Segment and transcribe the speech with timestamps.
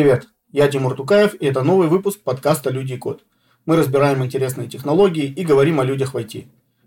[0.00, 3.22] Привет, я Тимур Тукаев, и это новый выпуск подкаста «Люди и код».
[3.66, 6.46] Мы разбираем интересные технологии и говорим о людях в IT.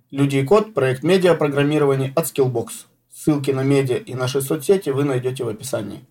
[0.09, 2.69] «Люди и код»– проект медиапрограммирования от Skillbox.
[3.13, 6.03] Ссылки на медиа и наши соцсети вы найдете в описании.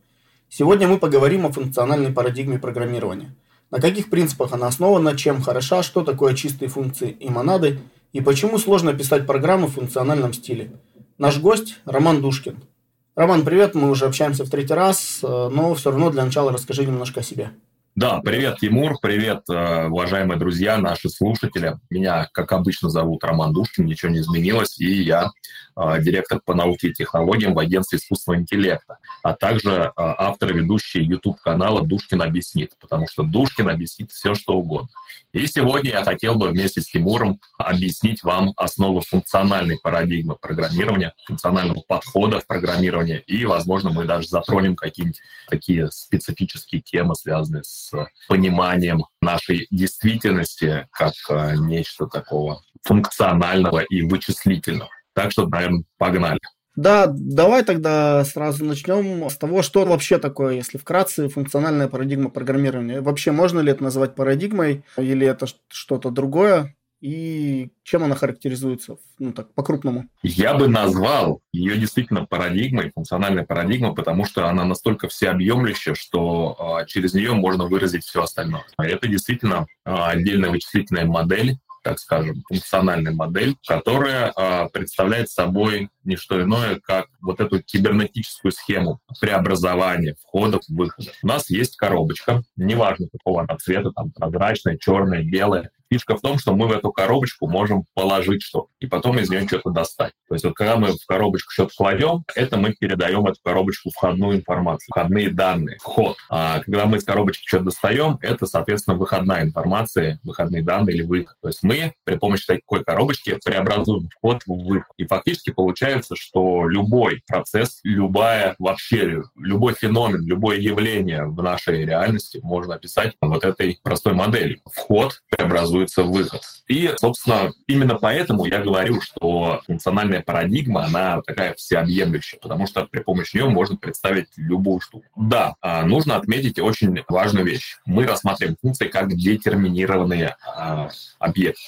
[0.49, 3.35] Сегодня мы поговорим о функциональной парадигме программирования.
[3.73, 7.81] На каких принципах она основана, чем хороша, что такое чистые функции и монады,
[8.13, 10.71] и почему сложно писать программы в функциональном стиле.
[11.19, 12.61] Наш гость– Роман Душкин–
[13.15, 16.87] Роман, привет, мы уже общаемся в третий раз, э, но все равно для начала расскажи
[16.87, 17.51] немножко о себе.
[17.95, 21.77] Да, привет, Тимур, привет, э, уважаемые друзья, наши слушатели.
[21.91, 25.31] Меня, как обычно, зовут Роман Душкин, ничего не изменилось, и я
[25.77, 31.03] э, директор по науке и технологиям в агентстве искусственного интеллекта, а также автор и ведущий
[31.03, 34.89] YouTube-канала «Душкин объяснит», потому что Душкин объяснит все, что угодно.
[35.33, 41.81] И сегодня я хотел бы вместе с Тимуром объяснить вам основы функциональной парадигмы программирования, функционального
[41.89, 47.93] подхода в программировании, и, возможно, мы даже затронем какие-нибудь такие специфические темы, связанные с
[48.29, 54.91] пониманием нашей действительности как э, нечто такого функционального и вычислительного.
[55.15, 56.41] Так что, наверное, погнали.
[56.75, 63.01] Да, давай тогда сразу начнем с того, что вообще такое, если вкратце, функциональная парадигма программирования.
[63.01, 66.75] Вообще можно ли это назвать парадигмой или это что-то другое?
[67.03, 70.09] И чем она характеризуется, ну так, по-крупному?
[70.23, 76.85] Я бы назвал ее действительно парадигмой, функциональной парадигмой, потому что она настолько всеобъемлющая, что а,
[76.85, 78.65] через нее можно выразить все остальное.
[78.79, 86.17] Это действительно а, отдельная вычислительная модель, так скажем, функциональная модель, которая э, представляет собой не
[86.17, 91.13] что иное, как вот эту кибернетическую схему преобразования входов, выходов.
[91.23, 96.39] У нас есть коробочка, неважно какого она цвета, там прозрачная, черная, белая, Фишка в том,
[96.39, 100.13] что мы в эту коробочку можем положить что-то, и потом из нее что-то достать.
[100.27, 104.39] То есть вот когда мы в коробочку что-то кладем, это мы передаем эту коробочку входную
[104.39, 106.17] информацию, входные данные, вход.
[106.31, 111.37] А когда мы из коробочки что-то достаем, это, соответственно, выходная информация, выходные данные или выход.
[111.43, 114.91] То есть мы при помощи такой коробочки преобразуем вход в выход.
[114.97, 122.41] И фактически получается, что любой процесс, любая вообще, любой феномен, любое явление в нашей реальности
[122.43, 124.61] можно описать вот этой простой моделью.
[124.73, 126.43] Вход преобразует формируется выход.
[126.69, 133.01] И, собственно, именно поэтому я говорю, что функциональная парадигма, она такая всеобъемлющая, потому что при
[133.01, 135.05] помощи нее можно представить любую штуку.
[135.17, 137.77] Да, а, нужно отметить очень важную вещь.
[137.85, 140.89] Мы рассматриваем функции как детерминированные а,
[141.19, 141.61] объекты.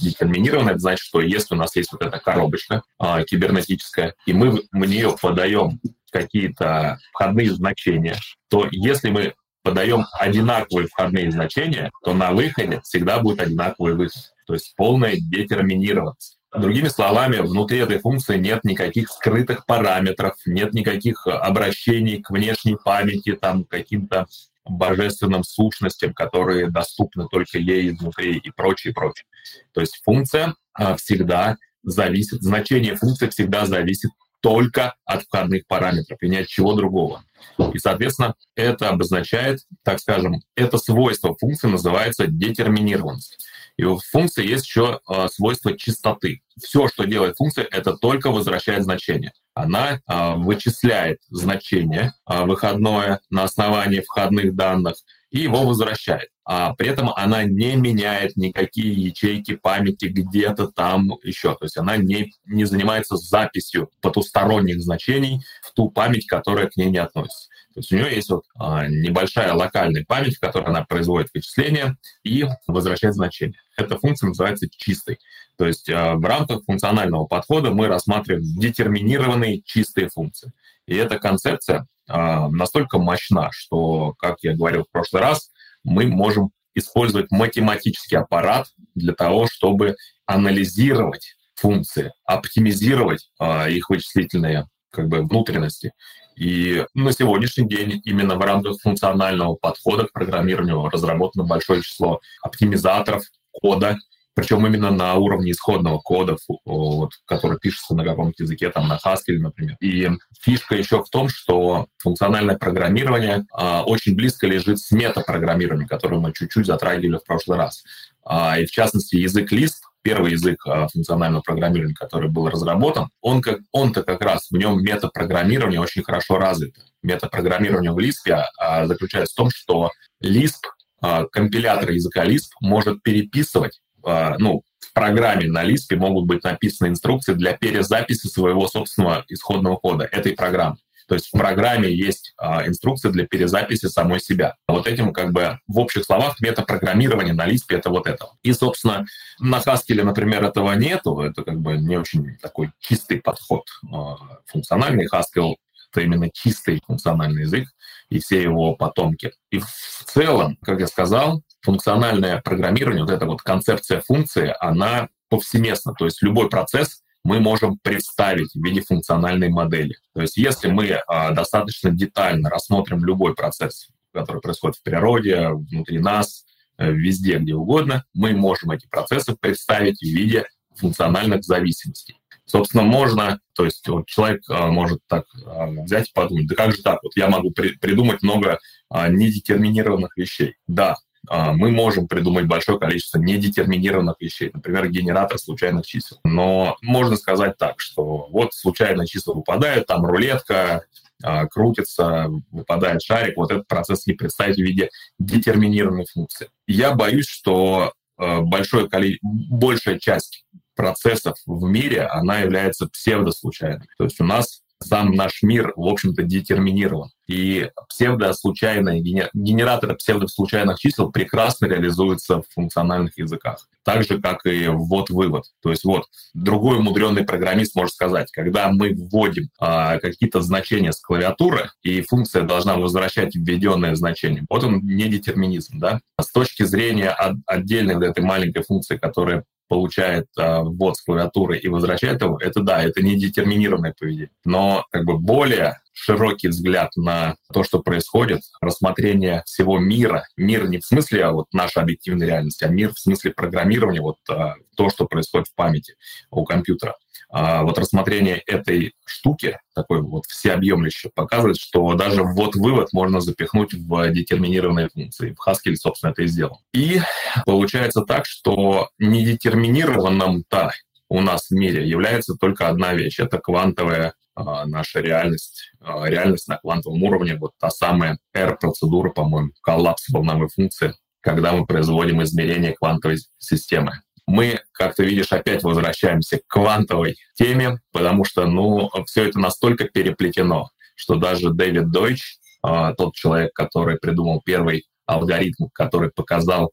[0.00, 4.62] Детерминированные, это значит, что если у нас есть вот эта коробочка а, кибернетическая, и мы
[4.70, 5.80] в нее подаем
[6.10, 8.16] какие-то входные значения,
[8.48, 14.32] то если мы подаем одинаковые входные значения, то на выходе всегда будет одинаковый выход.
[14.46, 16.38] То есть полная детерминированность.
[16.54, 23.32] Другими словами, внутри этой функции нет никаких скрытых параметров, нет никаких обращений к внешней памяти,
[23.40, 24.26] там, каким-то
[24.64, 29.24] божественным сущностям, которые доступны только ей изнутри и прочее, прочее.
[29.72, 34.10] То есть функция а, всегда зависит, значение функции всегда зависит
[34.42, 37.24] только от входных параметров и ни от чего другого.
[37.72, 43.38] И, соответственно, это обозначает, так скажем, это свойство функции называется детерминированность.
[43.78, 46.42] И у функции есть еще э, свойство чистоты.
[46.62, 49.32] Все, что делает функция, это только возвращает значение.
[49.54, 54.96] Она э, вычисляет значение э, выходное на основании входных данных
[55.30, 56.28] и его возвращает.
[56.44, 61.54] А при этом она не меняет никакие ячейки памяти где-то там еще.
[61.54, 66.90] То есть она не, не занимается записью потусторонних значений в ту память, которая к ней
[66.90, 67.48] не относится.
[67.74, 71.96] То есть у нее есть вот а, небольшая локальная память, в которой она производит вычисления
[72.22, 73.58] и возвращает значение.
[73.76, 75.18] Эта функция называется чистой.
[75.56, 80.52] То есть а, в рамках функционального подхода мы рассматриваем детерминированные чистые функции.
[80.86, 85.50] И эта концепция а, настолько мощна, что, как я говорил в прошлый раз,
[85.84, 89.96] мы можем использовать математический аппарат для того, чтобы
[90.26, 95.92] анализировать функции, оптимизировать а, их вычислительные как бы внутренности.
[96.36, 103.24] И на сегодняшний день именно в рамках функционального подхода к программированию разработано большое число оптимизаторов
[103.52, 103.98] кода,
[104.34, 109.38] причем именно на уровне исходного кода, вот, который пишется на каком-то языке, там на Haskell,
[109.38, 109.76] например.
[109.80, 110.08] И
[110.40, 116.32] фишка еще в том, что функциональное программирование а, очень близко лежит с метапрограммированием, которое мы
[116.32, 117.82] чуть-чуть затрагивали в прошлый раз.
[118.24, 123.42] А, и в частности, язык Lisp, первый язык а, функционального программирования, который был разработан, он
[123.42, 126.80] как, он-то как раз в нем метапрограммирование очень хорошо развито.
[127.02, 129.90] Метапрограммирование в Lisp а, заключается в том, что
[130.22, 130.62] Lisp,
[131.00, 137.34] а, компилятор языка Lisp может переписывать ну, в программе на Lisp могут быть написаны инструкции
[137.34, 140.76] для перезаписи своего собственного исходного кода этой программы.
[141.08, 144.54] То есть в программе есть а, инструкция для перезаписи самой себя.
[144.68, 148.28] Вот этим как бы в общих словах метапрограммирование на Lisp— это вот это.
[148.42, 149.04] И, собственно,
[149.38, 151.20] на Haskell, например, этого нету.
[151.20, 153.64] Это как бы не очень такой чистый подход.
[153.92, 154.16] А,
[154.46, 155.56] функциональный Haskell—
[155.92, 157.68] это именно чистый функциональный язык
[158.08, 159.32] и все его потомки.
[159.50, 165.94] И в целом, как я сказал, функциональное программирование, вот эта вот концепция функции, она повсеместна.
[165.94, 169.96] То есть любой процесс мы можем представить в виде функциональной модели.
[170.12, 175.98] То есть если мы а, достаточно детально рассмотрим любой процесс, который происходит в природе, внутри
[175.98, 176.44] нас,
[176.76, 180.44] э, везде, где угодно, мы можем эти процессы представить в виде
[180.76, 182.18] функциональных зависимостей.
[182.44, 186.72] Собственно, можно, то есть вот человек а, может так а, взять и подумать, да как
[186.72, 188.58] же так, вот я могу при, придумать много
[188.90, 190.56] а, недетерминированных вещей.
[190.66, 190.96] Да,
[191.28, 196.18] мы можем придумать большое количество недетерминированных вещей, например, генератор случайных чисел.
[196.24, 200.84] Но можно сказать так, что вот случайные числа выпадают, там рулетка,
[201.22, 206.48] а, крутится, выпадает шарик, вот этот процесс не представить в виде детерминированной функции.
[206.66, 213.86] Я боюсь, что а, большое количество, большая часть процессов в мире, она является псевдослучайной.
[213.98, 217.10] То есть у нас сам наш мир, в общем-то, детерминирован.
[217.26, 219.00] И псевдослучайные
[219.32, 223.68] генераторы псевдослучайных чисел прекрасно реализуются в функциональных языках.
[223.84, 225.44] Так же, как и ввод-вывод.
[225.62, 231.00] То есть вот другой умудренный программист может сказать, когда мы вводим а, какие-то значения с
[231.00, 234.44] клавиатуры, и функция должна возвращать введенное значение.
[234.50, 235.78] Вот он не детерминизм.
[235.78, 236.00] Да?
[236.20, 241.56] С точки зрения от, отдельной вот этой маленькой функции, которая получает э, ввод с клавиатуры
[241.56, 244.28] и возвращает его, это да, это не детерминированное поведение.
[244.44, 250.24] Но как бы более широкий взгляд на то, что происходит, рассмотрение всего мира.
[250.36, 254.16] Мир не в смысле а вот наша объективная реальность, а мир в смысле программирования, вот
[254.28, 255.94] а, то, что происходит в памяти
[256.30, 256.96] у компьютера.
[257.30, 264.10] А вот рассмотрение этой штуки, такой вот всеобъемлющей, показывает, что даже ввод-вывод можно запихнуть в
[264.10, 265.34] детерминированные функции.
[265.38, 266.60] В Haskell, собственно, это и сделал.
[266.74, 267.00] И
[267.46, 270.72] получается так, что недетерминированным-то
[271.12, 273.20] у нас в мире является только одна вещь.
[273.20, 279.50] Это квантовая а, наша реальность, а, реальность на квантовом уровне, вот та самая R-процедура, по-моему,
[279.60, 283.92] коллапс волновой функции, когда мы производим измерение квантовой системы
[284.24, 289.86] мы, как ты видишь, опять возвращаемся к квантовой теме, потому что, ну, все это настолько
[289.86, 296.72] переплетено, что даже Дэвид Дойч, а, тот человек, который придумал первый алгоритм, который показал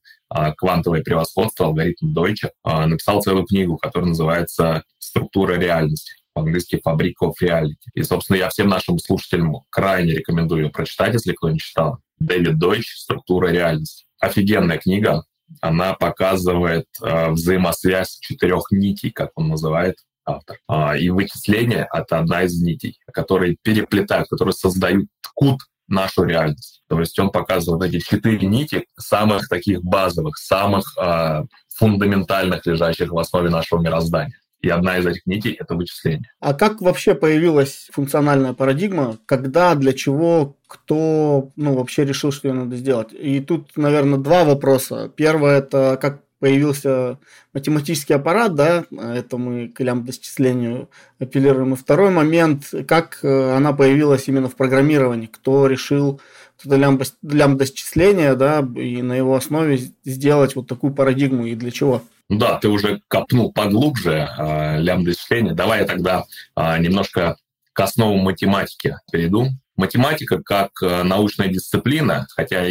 [0.58, 7.34] квантовое превосходство, алгоритм Дойча, а, написал целую книгу, которая называется «Структура реальности» по-английски «Fabric of
[7.42, 7.76] Reality».
[7.94, 12.00] И, собственно, я всем нашим слушателям крайне рекомендую прочитать, если кто не читал.
[12.20, 14.06] Дэвид Дойч «Структура реальности».
[14.20, 15.24] Офигенная книга,
[15.62, 20.60] она показывает э, взаимосвязь четырех нитей, как он называет автор.
[20.68, 26.82] А, и вычисление— это одна из нитей, которые переплетают, которые создают, ткут нашу реальность.
[26.88, 31.44] То есть он показывает эти четыре нити самых таких базовых, самых э,
[31.76, 34.40] фундаментальных, лежащих в основе нашего мироздания.
[34.62, 36.30] И одна из этих нитей– это вычисление.
[36.42, 39.18] А как вообще появилась функциональная парадигма?
[39.26, 43.14] Когда, для чего, кто ну, вообще решил, что ее надо сделать?
[43.14, 45.10] И тут, наверное, два вопроса.
[45.16, 47.18] Первое– это как появился
[47.54, 51.74] математический аппарат, да, это мы к лямбда-счислению апеллируем.
[51.74, 56.22] И второй момент, как э, она появилась именно в программировании, кто решил
[56.64, 56.76] это
[57.24, 62.04] лямбда-счисление, да, и на его основе сделать вот такую парадигму и для чего?
[62.30, 65.54] Да, ты уже копнул поглубже э, лямбда-исчисления.
[65.54, 66.26] Давай я тогда
[66.56, 67.38] э, немножко
[67.74, 69.48] к основам математики перейду.
[69.76, 72.66] Математика как э, научная дисциплина, хотя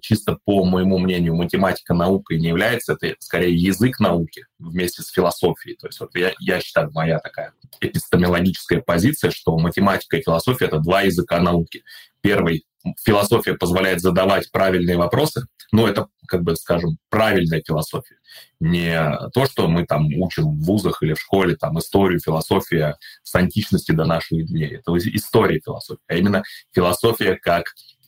[0.00, 5.76] чисто по моему мнению математика наукой не является, это скорее язык науки вместе с философией.
[5.76, 10.78] То есть вот я, я считаю, моя такая эпистемологическая позиция, что математика и философия— это
[10.78, 11.82] два языка науки.
[12.20, 12.64] Первый
[13.04, 18.16] философия позволяет задавать правильные вопросы, но это, как бы, скажем, правильная философия.
[18.60, 23.34] Не то, что мы там учим в вузах или в школе, там, историю, философия с
[23.34, 24.76] античности до наших дней.
[24.76, 26.42] Это история философии, а именно
[26.74, 28.01] философия как а,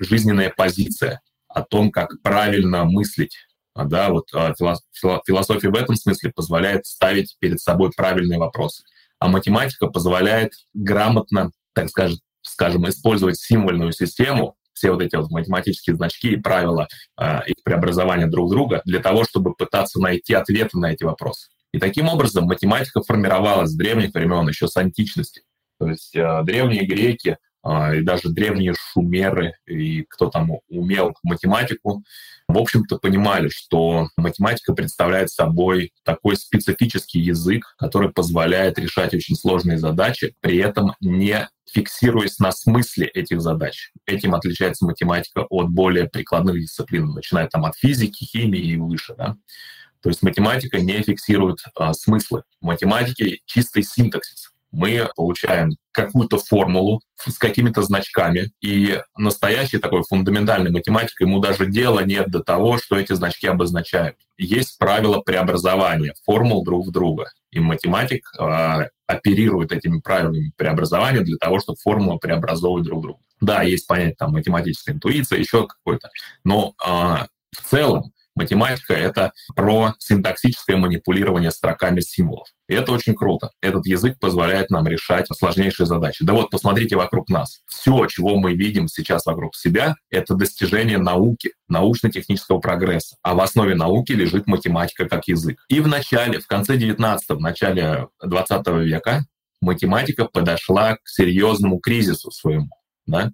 [0.00, 3.36] жизненная позиция о том, как правильно мыслить.
[3.74, 8.84] А, да, вот а, философия в этом смысле позволяет ставить перед собой правильные вопросы.
[9.18, 15.96] А математика позволяет грамотно, так скажем, скажем, использовать символьную систему, все вот эти вот математические
[15.96, 16.88] значки и правила
[17.20, 21.48] э, их преобразования друг друга для того, чтобы пытаться найти ответы на эти вопросы.
[21.72, 25.42] И таким образом математика формировалась с древних времен, еще с античности.
[25.78, 32.02] То есть э, древние греки а, и даже древние шумеры, и кто там умел математику,
[32.48, 39.78] в общем-то понимали, что математика представляет собой такой специфический язык, который позволяет решать очень сложные
[39.78, 43.92] задачи, при этом не фиксируясь на смысле этих задач.
[44.06, 49.14] Этим отличается математика от более прикладных дисциплин, начиная там от физики, химии и выше.
[49.16, 49.36] Да?
[50.02, 52.42] То есть математика не фиксирует а, смыслы.
[52.60, 60.70] В математике чистый синтаксис мы получаем какую-то формулу с какими-то значками, и настоящий такой фундаментальный
[60.70, 64.16] математик, ему даже дела нет до того, что эти значки обозначают.
[64.38, 71.36] Есть правила преобразования формул друг в друга, и математик э, оперирует этими правилами преобразования для
[71.36, 73.20] того, чтобы формулы преобразовывать друг друга.
[73.40, 76.10] Да, есть понятие там математическая интуиция, еще какой-то,
[76.44, 82.48] но э, в целом Математика— это про синтаксическое манипулирование строками символов.
[82.68, 83.50] И это очень круто.
[83.60, 86.24] Этот язык позволяет нам решать сложнейшие задачи.
[86.24, 87.62] Да вот посмотрите вокруг нас.
[87.66, 93.16] Все, чего мы видим сейчас вокруг себя, это достижение науки, научно-технического прогресса.
[93.22, 95.64] А в основе науки лежит математика как язык.
[95.68, 99.26] И в начале, в конце 19 в начале 20 века
[99.60, 102.70] математика подошла к серьезному кризису своему.
[103.06, 103.32] Да?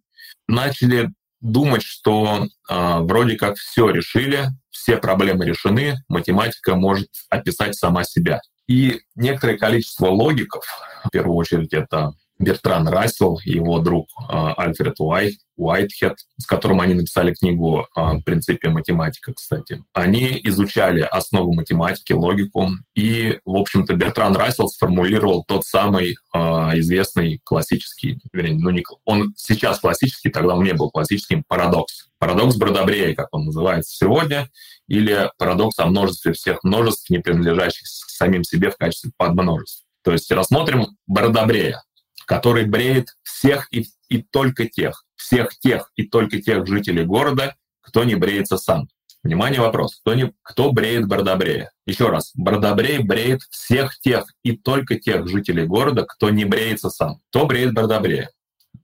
[0.49, 1.11] Начали
[1.41, 4.49] думать, что э, вроде как все решили,
[4.87, 8.41] все проблемы решены, математика может описать сама себя.
[8.69, 10.65] И некоторое количество логиков,
[11.05, 16.81] в первую очередь это Бертран Рассел и его друг а, Альфред Уайт, Уайтхед, с которым
[16.81, 19.83] они написали книгу о принципе математика, кстати.
[19.93, 26.39] Они изучали основу математики, логику, и, в общем-то, Бертран Рассел сформулировал тот самый э,
[26.79, 32.07] известный классический, вернее, ну, не, он сейчас классический, тогда он не был классическим, парадокс.
[32.19, 34.49] Парадокс Бродобрея, как он называется сегодня,
[34.89, 39.85] или парадокс о множестве всех множеств, не принадлежащих самим себе в качестве подмножеств.
[40.03, 41.83] То есть рассмотрим Бродобрея
[42.27, 48.05] который бреет всех и, и только тех, всех тех и только тех жителей города, кто
[48.05, 48.89] не бреется сам.
[49.23, 49.97] Внимание, вопрос.
[50.01, 51.73] Кто, не, кто бреет Бардобрея?
[51.87, 52.33] Еще раз.
[52.35, 57.21] Бардобрей бреет всех тех и только тех жителей города, кто не бреется сам.
[57.31, 58.31] Кто бреет Бардобрея?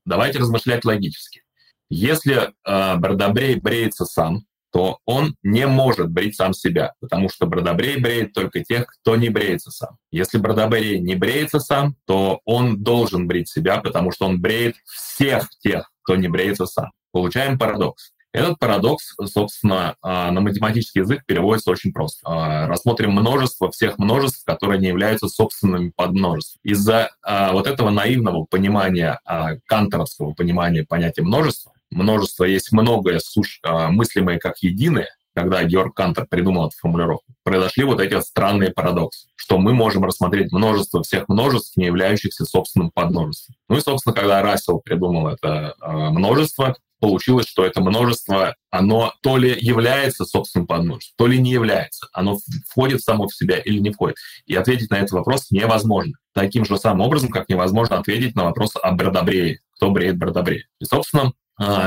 [0.05, 1.43] Давайте размышлять логически.
[1.91, 7.99] Если э, Бардобрей бреется сам, то он не может брить сам себя, потому что бродобрей
[8.00, 9.99] бреет только тех, кто не бреется сам.
[10.11, 15.50] Если бродобрей не бреется сам, то он должен брить себя, потому что он бреет всех
[15.61, 16.91] тех, кто не бреется сам.
[17.12, 18.12] Получаем парадокс.
[18.33, 22.21] Этот парадокс, собственно, а, на математический язык переводится очень просто.
[22.25, 26.62] А, рассмотрим множество всех множеств, которые не являются собственными подмножествами.
[26.64, 29.21] Из-за а, вот этого наивного понимания,
[29.67, 36.27] канторовского понимания понятия множества, множество есть многое суш, а, мыслимое как единое, когда Георг Кантер
[36.27, 41.29] придумал эту формулировку, произошли вот эти вот странные парадоксы, что мы можем рассмотреть множество всех
[41.29, 43.57] множеств, не являющихся собственным подмножеством.
[43.69, 49.37] Ну и, собственно, когда Рассел придумал это э, множество, получилось, что это множество, оно то
[49.37, 52.07] ли является собственным подмножеством, то ли не является.
[52.13, 54.17] Оно входит само в себя или не входит.
[54.47, 56.13] И ответить на этот вопрос невозможно.
[56.33, 59.59] Таким же самым образом, как невозможно ответить на вопрос о Бродобрее.
[59.77, 60.67] Кто бреет Бродобрее?
[60.79, 61.33] И, собственно, а,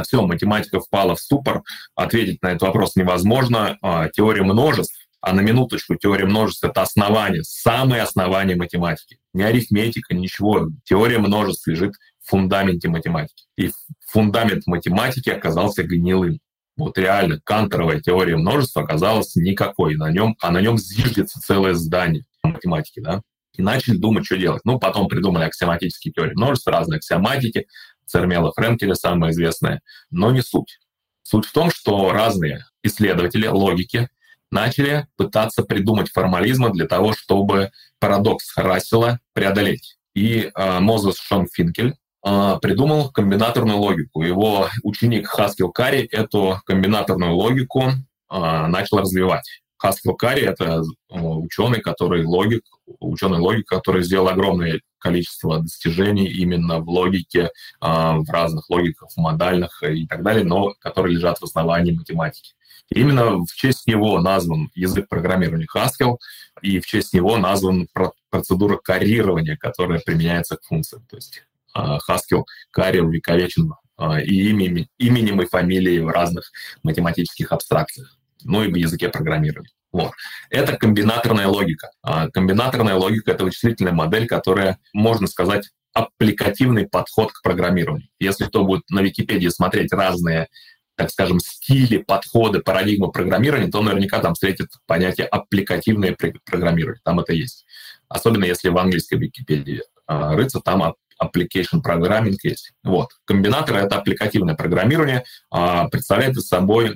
[0.04, 1.64] все, математика впала в ступор,
[1.96, 3.78] ответить на этот вопрос невозможно.
[3.82, 9.18] А, теория множеств, а на минуточку теория множеств— это основание, самое основание математики.
[9.34, 10.68] Не арифметика, ничего.
[10.84, 13.46] Теория множеств лежит в фундаменте математики.
[13.58, 13.72] И
[14.08, 16.40] фундамент математики оказался гнилым.
[16.78, 19.96] Вот реально канторовая теория множества оказалась никакой.
[19.96, 23.22] На нем, а на нем зиждется целое здание математики, да?
[23.58, 24.62] И начали думать, что делать.
[24.66, 27.66] Ну, потом придумали аксиоматические теории множества, разные аксиоматики,
[28.06, 30.80] Цермела Френкеля самая известная, но не суть.
[31.24, 34.10] Суть в том, что разные исследователи логики
[34.52, 39.98] начали пытаться придумать формализмы для того, чтобы парадокс Рассела преодолеть.
[40.14, 41.96] И э, Мозес Шон Финкель
[42.26, 44.22] э, придумал комбинаторную логику.
[44.22, 49.64] Его ученик Хаскил Карри эту комбинаторную логику э, начал развивать.
[49.78, 52.64] Хаскил Карри— это ученый, который логик,
[53.00, 59.18] ученый логик, который сделал огромное количество достижений именно в логике, а, в разных логиках, в
[59.18, 62.54] модальных и так далее, но которые лежат в основании математики.
[62.90, 66.18] Именно в честь него назван язык программирования Haskell,
[66.62, 67.88] и в честь него назван
[68.30, 71.06] процедура каррирования, которая применяется к функциям.
[71.10, 76.52] То есть а, Haskell карри увековечен а, и именем и фамилией в разных
[76.84, 78.15] математических абстракциях,
[78.46, 79.72] ну и в языке программирования.
[79.92, 80.12] Вот.
[80.50, 81.90] Это комбинаторная логика.
[82.02, 88.10] А комбинаторная логика— это вычислительная модель, которая, можно сказать, аппликативный подход к программированию.
[88.20, 90.48] Если кто будет на Википедии смотреть разные
[90.98, 97.02] так скажем, стили, подходы, парадигмы программирования, то наверняка там встретит понятие аппликативное программирование.
[97.04, 97.66] Там это есть.
[98.08, 102.72] Особенно если в английской Википедии а, рыться, там application programming есть.
[102.84, 103.10] Вот.
[103.26, 106.96] Комбинаторы— это аппликативное программирование, а, представляет собой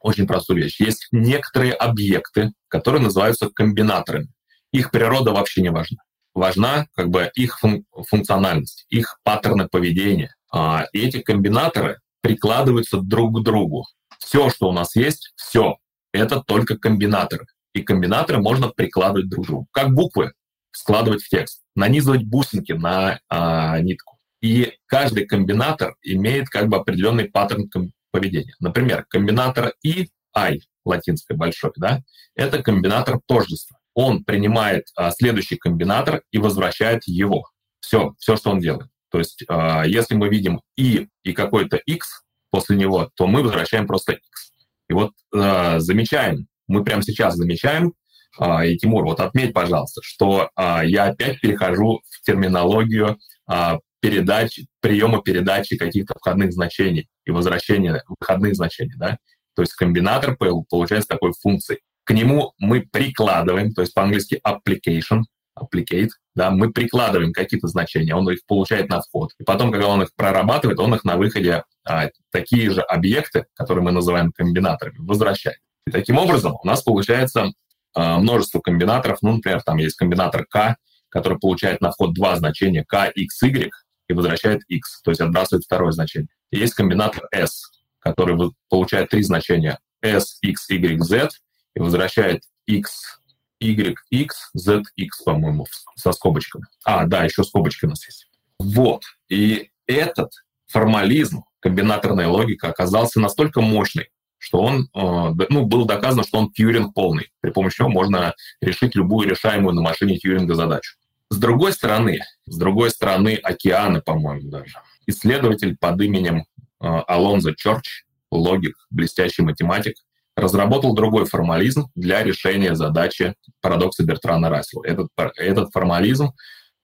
[0.00, 0.80] очень простую вещь.
[0.80, 4.28] Есть некоторые объекты, которые называются комбинаторами.
[4.72, 5.98] Их природа вообще не важна.
[6.34, 10.34] Важна как бы их фун- функциональность, их паттерны поведения.
[10.52, 13.84] А, и эти комбинаторы прикладываются друг к другу.
[14.18, 15.76] Все, что у нас есть, все,
[16.12, 17.46] это только комбинаторы.
[17.74, 19.68] И комбинаторы можно прикладывать друг к другу.
[19.72, 20.32] Как буквы
[20.72, 24.18] складывать в текст, нанизывать бусинки на а, нитку.
[24.40, 27.68] И каждый комбинатор имеет как бы определенный паттерн
[28.10, 28.54] поведения.
[28.60, 32.02] Например, комбинатор и I, латинское большое, да,
[32.34, 33.78] это комбинатор тождества.
[33.94, 37.48] Он принимает а, следующий комбинатор и возвращает его.
[37.80, 38.88] Все, все, что он делает.
[39.10, 43.86] То есть, а, если мы видим и и какой-то x после него, то мы возвращаем
[43.86, 44.52] просто x.
[44.88, 47.94] И вот а, замечаем, мы прямо сейчас замечаем,
[48.38, 54.60] а, и Тимур, вот отметь, пожалуйста, что а, я опять перехожу в терминологию а, передач,
[54.80, 59.18] приема передачи каких-то входных значений и возвращения выходных значений, да.
[59.54, 61.80] То есть комбинатор получается такой функцией.
[62.04, 65.22] К нему мы прикладываем, то есть по-английски application,
[65.58, 69.32] applicate, да, мы прикладываем какие-то значения, он их получает на вход.
[69.38, 73.84] И потом, когда он их прорабатывает, он их на выходе а, такие же объекты, которые
[73.84, 75.58] мы называем комбинаторами, возвращает.
[75.86, 77.52] И таким образом у нас получается
[77.94, 79.18] а, множество комбинаторов.
[79.20, 80.76] Ну, например, там есть комбинатор k,
[81.08, 83.70] который получает на вход два значения k, x, y
[84.08, 86.28] и возвращает x, то есть отбрасывает второе значение.
[86.50, 91.28] Есть комбинатор s, который получает три значения s, x, y, z
[91.74, 93.20] и возвращает x,
[93.60, 96.64] y, x, z, x, по-моему, со скобочками.
[96.84, 98.28] А, да, еще скобочки у нас есть.
[98.58, 99.02] Вот.
[99.28, 100.30] И этот
[100.66, 106.94] формализм, комбинаторная логика оказался настолько мощный, что он, э, ну, было доказано, что он Тьюринг
[106.94, 110.96] полный, при помощи него можно решить любую решаемую на машине Тьюринга задачу.
[111.30, 116.44] С другой стороны, с другой стороны океаны, по-моему, даже, исследователь под именем э,
[116.80, 119.94] Алонзо Чорч, логик, блестящий математик,
[120.36, 124.84] разработал другой формализм для решения задачи парадокса Бертрана Рассела.
[124.84, 126.30] Этот, этот формализм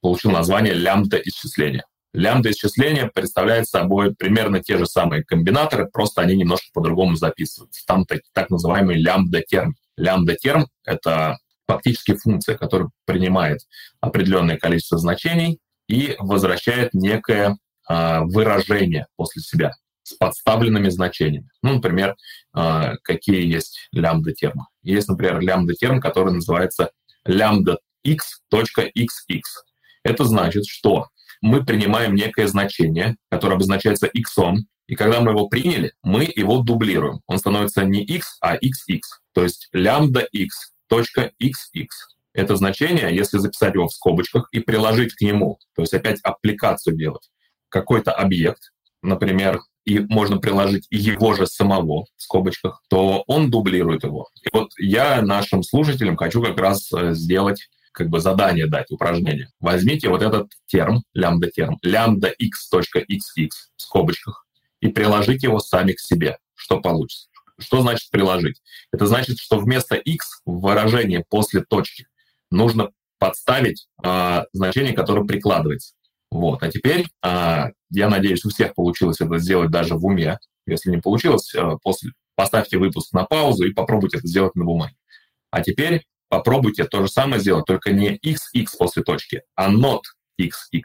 [0.01, 1.85] получил название лямбда-исчисления.
[2.15, 7.85] Лямбда-исчисление представляет собой примерно те же самые комбинаторы, просто они немножко по-другому записываются.
[7.87, 9.75] Там так, так называемый лямбда-терм.
[9.97, 13.61] Лямбда-терм— это фактически функция, которая принимает
[14.01, 17.57] определенное количество значений и возвращает некое
[17.89, 21.49] э, выражение после себя с подставленными значениями.
[21.63, 22.15] Ну, например,
[22.57, 24.67] э, какие есть лямбда-термы.
[24.83, 26.91] Есть, например, лямбда-терм, который называется
[27.25, 29.41] лямбда x.xx.
[30.03, 31.09] Это значит, что
[31.41, 34.37] мы принимаем некое значение, которое обозначается x,
[34.87, 37.21] и когда мы его приняли, мы его дублируем.
[37.27, 39.01] Он становится не x, а xx.
[39.33, 41.87] То есть лямбда x точка xx.
[42.35, 46.97] Это значение, если записать его в скобочках и приложить к нему, то есть опять аппликацию
[46.97, 47.31] делать,
[47.75, 54.29] какой-то объект, например, и можно приложить его же самого в скобочках, то он дублирует его.
[54.45, 59.49] И вот я нашим слушателям хочу как раз э, сделать как бы задание дать, упражнение.
[59.59, 64.47] Возьмите вот этот терм, лямбда-терм, лямбда x.xx в скобочках,
[64.81, 66.39] и приложите его сами к себе.
[66.55, 67.29] Что получится?
[67.59, 68.63] Что значит приложить?
[68.93, 72.07] Это значит, что вместо x в выражении после точки
[72.53, 75.95] нужно подставить э, значение, которое прикладывается.
[76.35, 76.65] Вот.
[76.65, 80.41] А теперь, э, я надеюсь, у всех получилось это сделать даже в уме.
[80.67, 84.97] Если не получилось, э, после, поставьте выпуск на паузу и попробуйте это сделать на бумаге.
[85.53, 90.01] А теперь попробуйте то же самое сделать, только не xx после точки, а not
[90.41, 90.83] xx.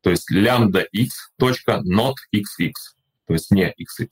[0.00, 2.72] То есть лямбда x точка not xx,
[3.28, 4.08] то есть не xx.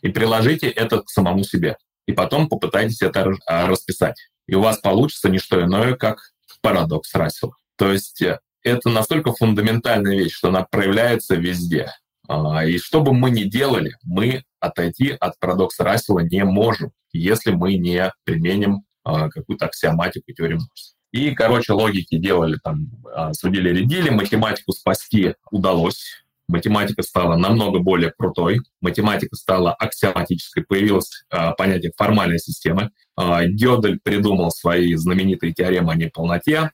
[0.00, 1.76] И приложите это к самому себе.
[2.06, 4.16] И потом попытайтесь это а, расписать.
[4.46, 6.30] И у вас получится не что иное, как
[6.62, 7.52] парадокс Рассела.
[7.76, 11.92] То есть э, это настолько фундаментальная вещь, что она проявляется везде.
[12.26, 17.52] А, и что бы мы ни делали, мы отойти от парадокса Рассела не можем, если
[17.52, 20.96] мы не применим а, какую-то аксиоматику теории множеств.
[21.12, 26.24] И, короче, логики делали там, а, судили, рядили, математику спасти удалось.
[26.48, 32.90] Математика стала намного более крутой, математика стала аксиоматической, появилось э, понятие формальной системы.
[33.18, 36.70] Э, Гёдель придумал свои знаменитые теоремы о неполноте,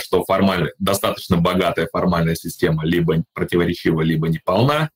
[0.00, 4.90] что формаль, достаточно богатая формальная система либо противоречива, либо неполна,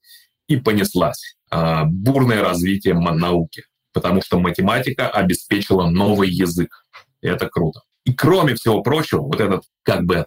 [0.46, 1.36] и понеслась.
[1.50, 6.84] Э, бурное развитие науки потому что математика обеспечила новый язык.
[7.22, 7.80] И это круто.
[8.04, 10.24] И кроме всего прочего, вот этот как бы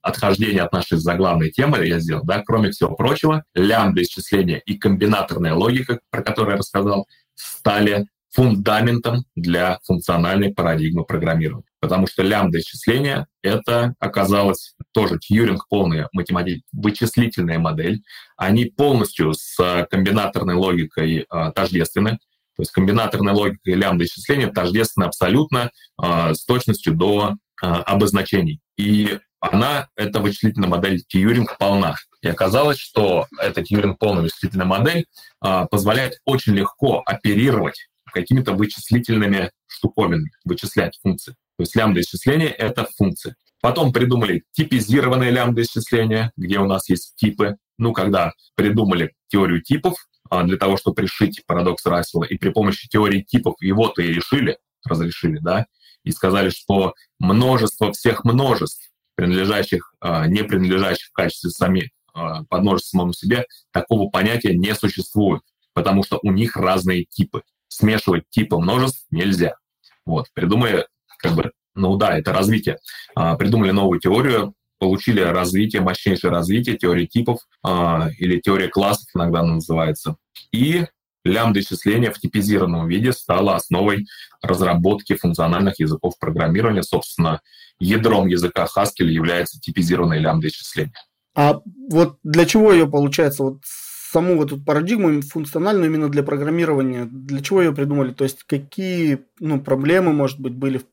[0.00, 5.54] отхождение от нашей заглавной темы я сделал, да, кроме всего прочего, лямбда исчисления и комбинаторная
[5.54, 11.65] логика, про которую я рассказал, стали фундаментом для функциональной парадигмы программирования.
[11.80, 18.02] Потому что лямбда исчисления— это оказалось тоже Тьюринг полная математик, вычислительная модель.
[18.36, 22.18] Они полностью с комбинаторной логикой э, тождественны.
[22.56, 25.70] То есть комбинаторная логика и лямбда исчисления тождественны абсолютно
[26.02, 28.60] э, с точностью до э, обозначений.
[28.78, 31.96] И она, эта вычислительная модель Тьюринг, полна.
[32.22, 35.06] И оказалось, что эта Тьюринг полная вычислительная модель
[35.44, 41.34] э, позволяет очень легко оперировать какими-то вычислительными штуковинами, вычислять функции.
[41.56, 43.34] То есть лямбда исчисления— это функции.
[43.60, 47.56] Потом придумали типизированные лямбда исчисления, где у нас есть типы.
[47.78, 49.94] Ну, когда придумали теорию типов
[50.30, 54.58] а, для того, чтобы решить парадокс Рассела, и при помощи теории типов его-то и решили,
[54.84, 55.66] разрешили, да,
[56.04, 62.90] и сказали, что множество всех множеств, принадлежащих, а, не принадлежащих в качестве сами а, подмножеств
[62.90, 65.42] самому себе, такого понятия не существует,
[65.72, 67.42] потому что у них разные типы.
[67.68, 69.56] Смешивать типы множеств нельзя.
[70.04, 70.86] Вот, придумали
[71.18, 72.78] как бы ну да, это развитие.
[73.14, 79.40] А, придумали новую теорию, получили развитие, мощнейшее развитие теории типов а, или теория классов иногда
[79.40, 80.16] она называется.
[80.52, 80.86] И
[81.24, 84.06] лямбда-исчисление в типизированном виде стало основой
[84.42, 86.82] разработки функциональных языков программирования.
[86.82, 87.40] Собственно,
[87.78, 90.94] ядром языка Haskell является типизированное лямбда-исчисление.
[91.34, 97.04] А вот для чего ее, получается, вот саму вот эту парадигму функциональную именно для программирования,
[97.04, 98.12] для чего ее придумали?
[98.12, 100.84] То есть какие ну, проблемы, может быть, были в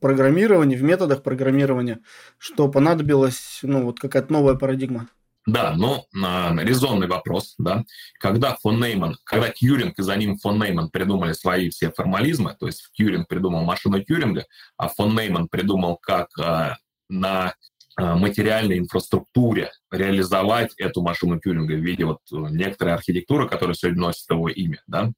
[0.00, 2.00] программировании, в методах программирования,
[2.38, 5.08] что понадобилась ну, вот какая-то новая парадигма?
[5.46, 7.84] Да, но э, резонный вопрос, да.
[8.18, 12.66] Когда фон Нейман, когда Тьюринг и за ним фон Нейман придумали свои все формализмы, то
[12.66, 14.44] есть Тьюринг придумал машину Тьюринга,
[14.76, 16.74] а фон Нейман придумал, как э,
[17.08, 17.54] на
[17.96, 24.28] э, материальной инфраструктуре реализовать эту машину Тьюринга в виде вот некоторой архитектуры, которая сегодня носит
[24.28, 25.12] его имя, да,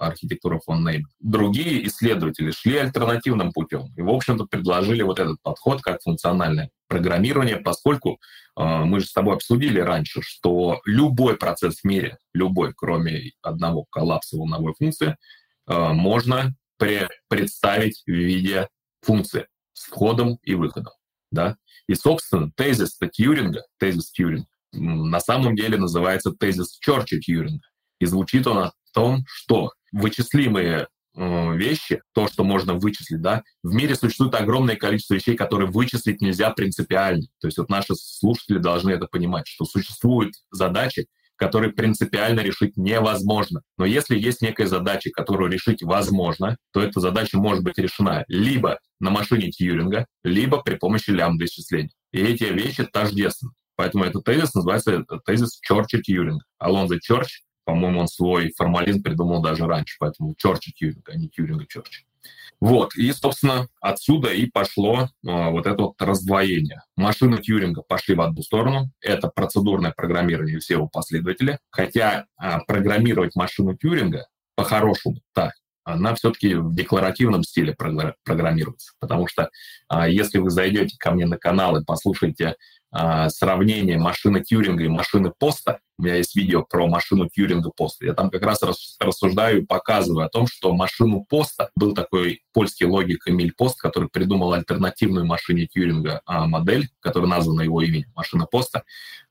[0.00, 1.06] архитектура фон Нейм.
[1.20, 7.58] Другие исследователи шли альтернативным путем и, в общем-то, предложили вот этот подход как функциональное программирование,
[7.58, 8.18] поскольку
[8.56, 13.84] э, мы же с тобой обсудили раньше, что любой процесс в мире, любой, кроме одного
[13.90, 15.16] коллапса волновой функции,
[15.68, 18.68] э, можно пре представить в виде
[19.02, 20.94] функции с входом и выходом.
[21.30, 21.56] Да?
[21.86, 27.66] И, собственно, тезис Тьюринга, тезис Тьюринга, на самом деле называется тезис Чорча Тьюринга.
[28.00, 33.74] И звучит он о том, что вычислимые э, вещи, то, что можно вычислить, да, в
[33.74, 37.26] мире существует огромное количество вещей, которые вычислить нельзя принципиально.
[37.40, 41.06] То есть вот наши слушатели должны это понимать, что существуют задачи,
[41.40, 43.62] которые принципиально решить невозможно.
[43.78, 48.78] Но если есть некая задача, которую решить возможно, то эта задача может быть решена либо
[49.00, 51.92] на машине Тьюринга, либо при помощи лямбда исчислений.
[52.12, 53.52] И эти вещи тождественны.
[53.74, 56.44] Поэтому этот тезис называется тезис Чорча Тьюринга.
[56.58, 61.68] Алонзо Чорч по-моему, он свой формализм придумал даже раньше, поэтому Чорчи Тьюринг, а не и
[61.68, 62.04] Чорчи.
[62.60, 66.82] Вот, и, собственно, отсюда и пошло э, вот это вот раздвоение.
[66.96, 73.36] Машины Тьюринга пошли в одну сторону, это процедурное программирование все его последователи, хотя э, программировать
[73.36, 75.52] машину Тьюринга по-хорошему так,
[75.84, 78.92] она все-таки в декларативном стиле программируется.
[79.00, 79.48] Потому что
[79.88, 82.56] а, если вы зайдете ко мне на канал и послушаете
[82.92, 85.78] сравнение машины Тьюринга и машины Поста.
[85.98, 88.06] У меня есть видео про машину Тьюринга Поста.
[88.06, 88.60] Я там как раз
[88.98, 94.08] рассуждаю и показываю о том, что машину Поста был такой польский логик Эмиль Пост, который
[94.08, 98.82] придумал альтернативную машине Тьюринга а, модель, которая названа его именем, машина Поста.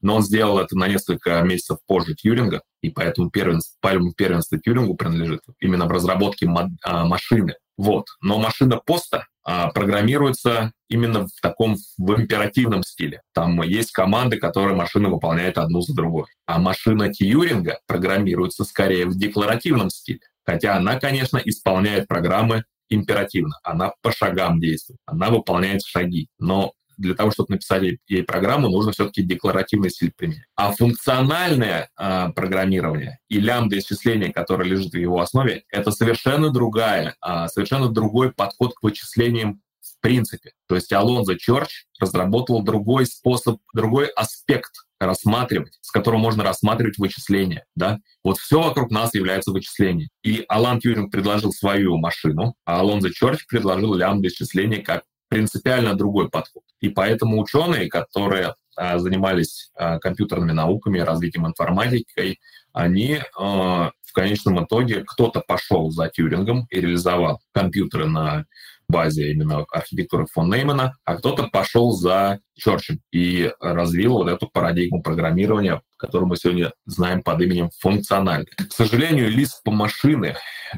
[0.01, 4.95] Но он сделал это на несколько месяцев позже Тьюринга, и поэтому первенство, пальму первенства Тьюрингу
[4.95, 6.47] принадлежит именно в разработке
[6.83, 7.55] а, машины.
[7.79, 8.07] Вот.
[8.19, 13.21] Но машина Поста а, программируется именно в таком в императивном стиле.
[13.33, 16.25] Там есть команды, которые машина выполняет одну за другой.
[16.45, 20.19] А машина Тьюринга программируется скорее в декларативном стиле.
[20.45, 23.57] Хотя она, конечно, исполняет программы императивно.
[23.63, 24.99] Она по шагам действует.
[25.05, 26.27] Она выполняет шаги.
[26.37, 30.45] Но для того, чтобы написать ей программу, нужно все-таки декларативный стиль применять.
[30.55, 37.47] А функциональное э, программирование и лямбда-исчисление, которое лежит в его основе, это совершенно другая, э,
[37.47, 40.51] совершенно другой подход к вычислениям в принципе.
[40.67, 47.65] То есть Алонзо Чорч разработал другой способ, другой аспект рассматривать, с которым можно рассматривать вычисления.
[47.75, 47.99] Да?
[48.23, 50.09] Вот все вокруг нас является вычислением.
[50.23, 56.63] И Алан Тьюринг предложил свою машину, а Алонзо Чорч предложил лямбда-исчисление как принципиально другой подход.
[56.81, 62.39] И поэтому ученые, которые а, занимались а, компьютерными науками, развитием информатикой,
[62.73, 68.45] они а, в конечном итоге кто-то пошел за Тьюрингом и реализовал компьютеры на
[68.87, 75.03] базе именно архитектуры фон Неймана, а кто-то пошел за Чорчем и развил вот эту парадигму
[75.03, 78.47] программирования, которую мы сегодня знаем под именем функциональный.
[78.47, 80.35] К сожалению, лист по машины,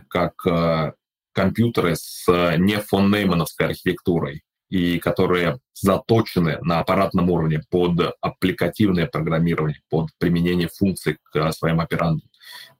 [0.09, 0.45] как
[1.33, 2.25] компьютеры с
[2.57, 10.69] не фон Неймановской архитектурой и которые заточены на аппаратном уровне под аппликативное программирование, под применение
[10.73, 12.29] функций к своим операндам,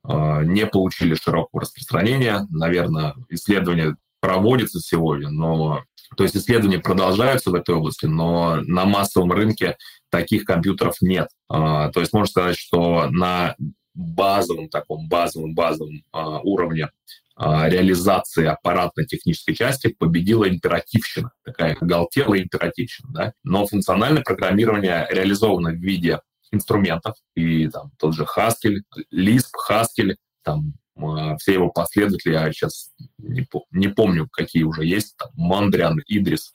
[0.04, 2.48] а, не получили широкого распространения.
[2.50, 5.84] Наверное, исследования проводятся сегодня, но
[6.16, 9.78] то есть исследования продолжаются в этой области, но на массовом рынке
[10.10, 11.28] таких компьютеров нет.
[11.50, 13.56] А, то есть можно сказать, что на
[13.94, 16.90] базовом таком базовом базовом а, уровне
[17.38, 23.10] реализации аппаратно-технической части победила императивщина, такая оголтелая императивщина.
[23.12, 23.34] Да?
[23.44, 26.20] Но функциональное программирование реализовано в виде
[26.52, 28.78] инструментов, и там тот же Haskell,
[29.14, 35.16] Lisp, Haskell, там а, все его последователи, я сейчас не, не помню, какие уже есть,
[35.18, 36.52] там, Mandrian, Идрис,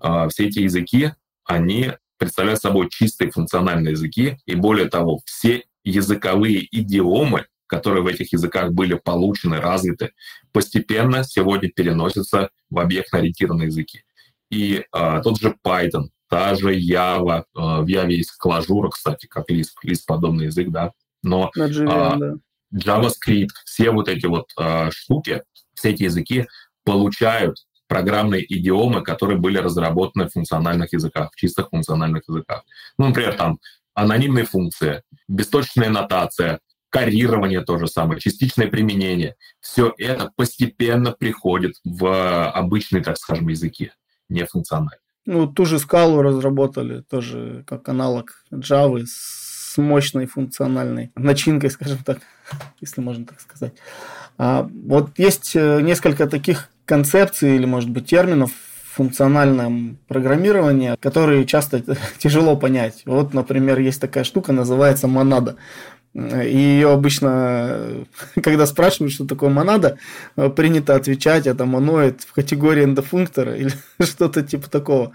[0.00, 1.12] все эти языки,
[1.44, 8.32] они представляют собой чистые функциональные языки, и более того, все языковые идиомы, которые в этих
[8.32, 10.12] языках были получены, развиты,
[10.52, 14.02] постепенно сегодня переносятся в объектно-ориентированные языки.
[14.50, 19.50] И а, тот же Python, та же Java, а, в Java есть клажура, кстати, как
[19.50, 22.34] Lisp, Lisp подобный язык, да, но а, да.
[22.74, 25.42] JavaScript, все вот эти вот а, штуки,
[25.74, 26.46] все эти языки
[26.84, 32.64] получают программные идиомы, которые были разработаны в функциональных языках, в чистых функциональных языках.
[32.98, 33.58] Ну, например, там
[33.94, 39.36] анонимные функции, бесточная нотация, карирование то же самое, частичное применение.
[39.60, 43.92] Все это постепенно приходит в обычные, так скажем, языки,
[44.28, 45.00] не функциональные.
[45.26, 52.20] Ну, ту же скалу разработали, тоже как аналог Java с мощной функциональной начинкой, скажем так,
[52.80, 53.74] если можно так сказать.
[54.38, 58.52] А, вот есть э, несколько таких концепций или, может быть, терминов
[58.96, 61.82] функциональном программировании, которые часто
[62.18, 63.02] тяжело понять.
[63.04, 65.56] Вот, например, есть такая штука, называется монада.
[66.16, 68.06] И ее обычно,
[68.42, 69.98] когда спрашивают, что такое монада,
[70.56, 75.12] принято отвечать, это моноид в категории эндофунктора или что-то типа такого.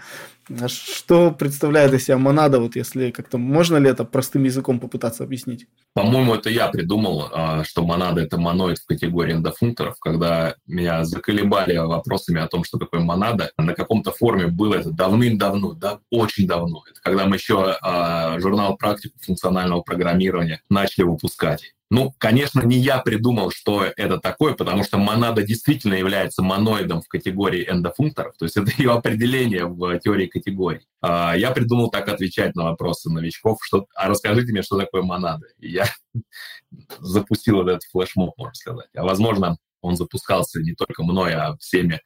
[0.48, 5.22] А что представляет из себя монада, вот если как-то можно ли это простым языком попытаться
[5.22, 5.66] объяснить?
[5.94, 11.76] По-моему, это я придумал, а, что монада– это моноид в категории эндофункторов, когда меня заколебали
[11.76, 13.52] вопросами о том, что такое монада.
[13.56, 16.82] На каком-то форуме было это давным-давно, да, очень давно.
[16.90, 21.74] Это когда мы еще а, журнал практику функционального программирования начали выпускать.
[21.94, 27.08] Ну, конечно, не я придумал, что это такое, потому что монада действительно является моноидом в
[27.08, 30.86] категории эндофункторов, то есть это ее определение в теории категорий.
[31.02, 35.48] А, я придумал так отвечать на вопросы новичков, что «а расскажите мне, что такое монада?»
[35.58, 35.84] И я
[36.98, 38.88] запустил вот этот флешмоб, можно сказать.
[38.96, 42.00] А возможно, он запускался не только мной, а всеми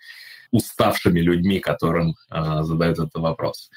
[0.51, 3.70] уставшими людьми, которым а, задают этот вопрос.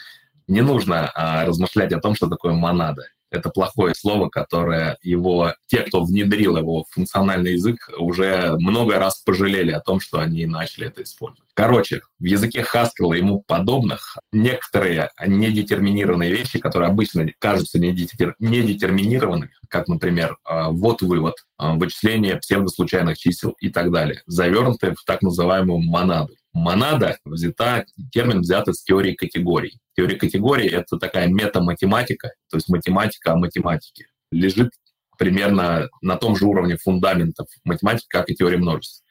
[0.48, 5.80] Не нужно а, размышлять о том, что такое монада это плохое слово, которое его, те,
[5.80, 10.88] кто внедрил его в функциональный язык, уже много раз пожалели о том, что они начали
[10.88, 11.50] это использовать.
[11.54, 19.90] Короче, в языке Haskell и ему подобных некоторые недетерминированные вещи, которые обычно кажутся недетерминированными, как,
[19.90, 26.34] например, а, вот-вывод, а, вычисление псевдослучайных чисел и так далее, завернуты в так называемую монаду.
[26.54, 29.80] Монада взята, термин взят из теории категорий.
[29.96, 34.08] Теория категорий— это такая метаматематика, то есть математика о математике.
[34.32, 34.72] Лежит
[35.18, 39.04] примерно на том же уровне фундаментов математики, как и теория множеств.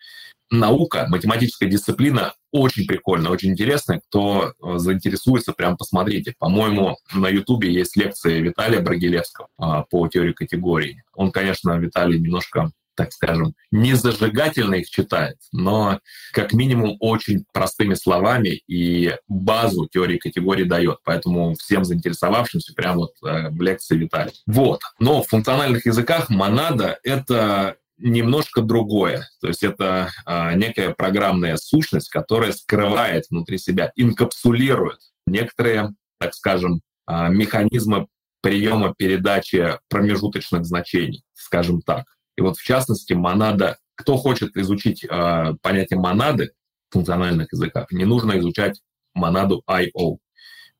[0.50, 4.00] Наука, математическая дисциплина очень прикольная, очень интересная.
[4.08, 6.34] Кто э, заинтересуется, прям посмотрите.
[6.38, 11.02] По-моему, на Ютубе есть лекции Виталия Брагилевского а, по теории категорий.
[11.12, 16.00] Он, конечно, Виталий немножко так скажем, не зажигательно их читает, но
[16.32, 20.98] как минимум очень простыми словами и базу теории категории дает.
[21.04, 24.32] Поэтому всем заинтересовавшимся прям вот э, в лекции Виталий.
[24.46, 24.80] Вот.
[24.98, 29.28] Но в функциональных языках монада— это немножко другое.
[29.40, 36.80] То есть это а, некая программная сущность, которая скрывает внутри себя, инкапсулирует некоторые, так скажем,
[37.06, 38.08] а, механизмы
[38.40, 42.04] приема передачи промежуточных значений, скажем так.
[42.38, 46.52] И вот в частности монада, кто хочет изучить э, понятие монады
[46.88, 48.80] в функциональных языках, не нужно изучать
[49.12, 50.18] монаду I.O.,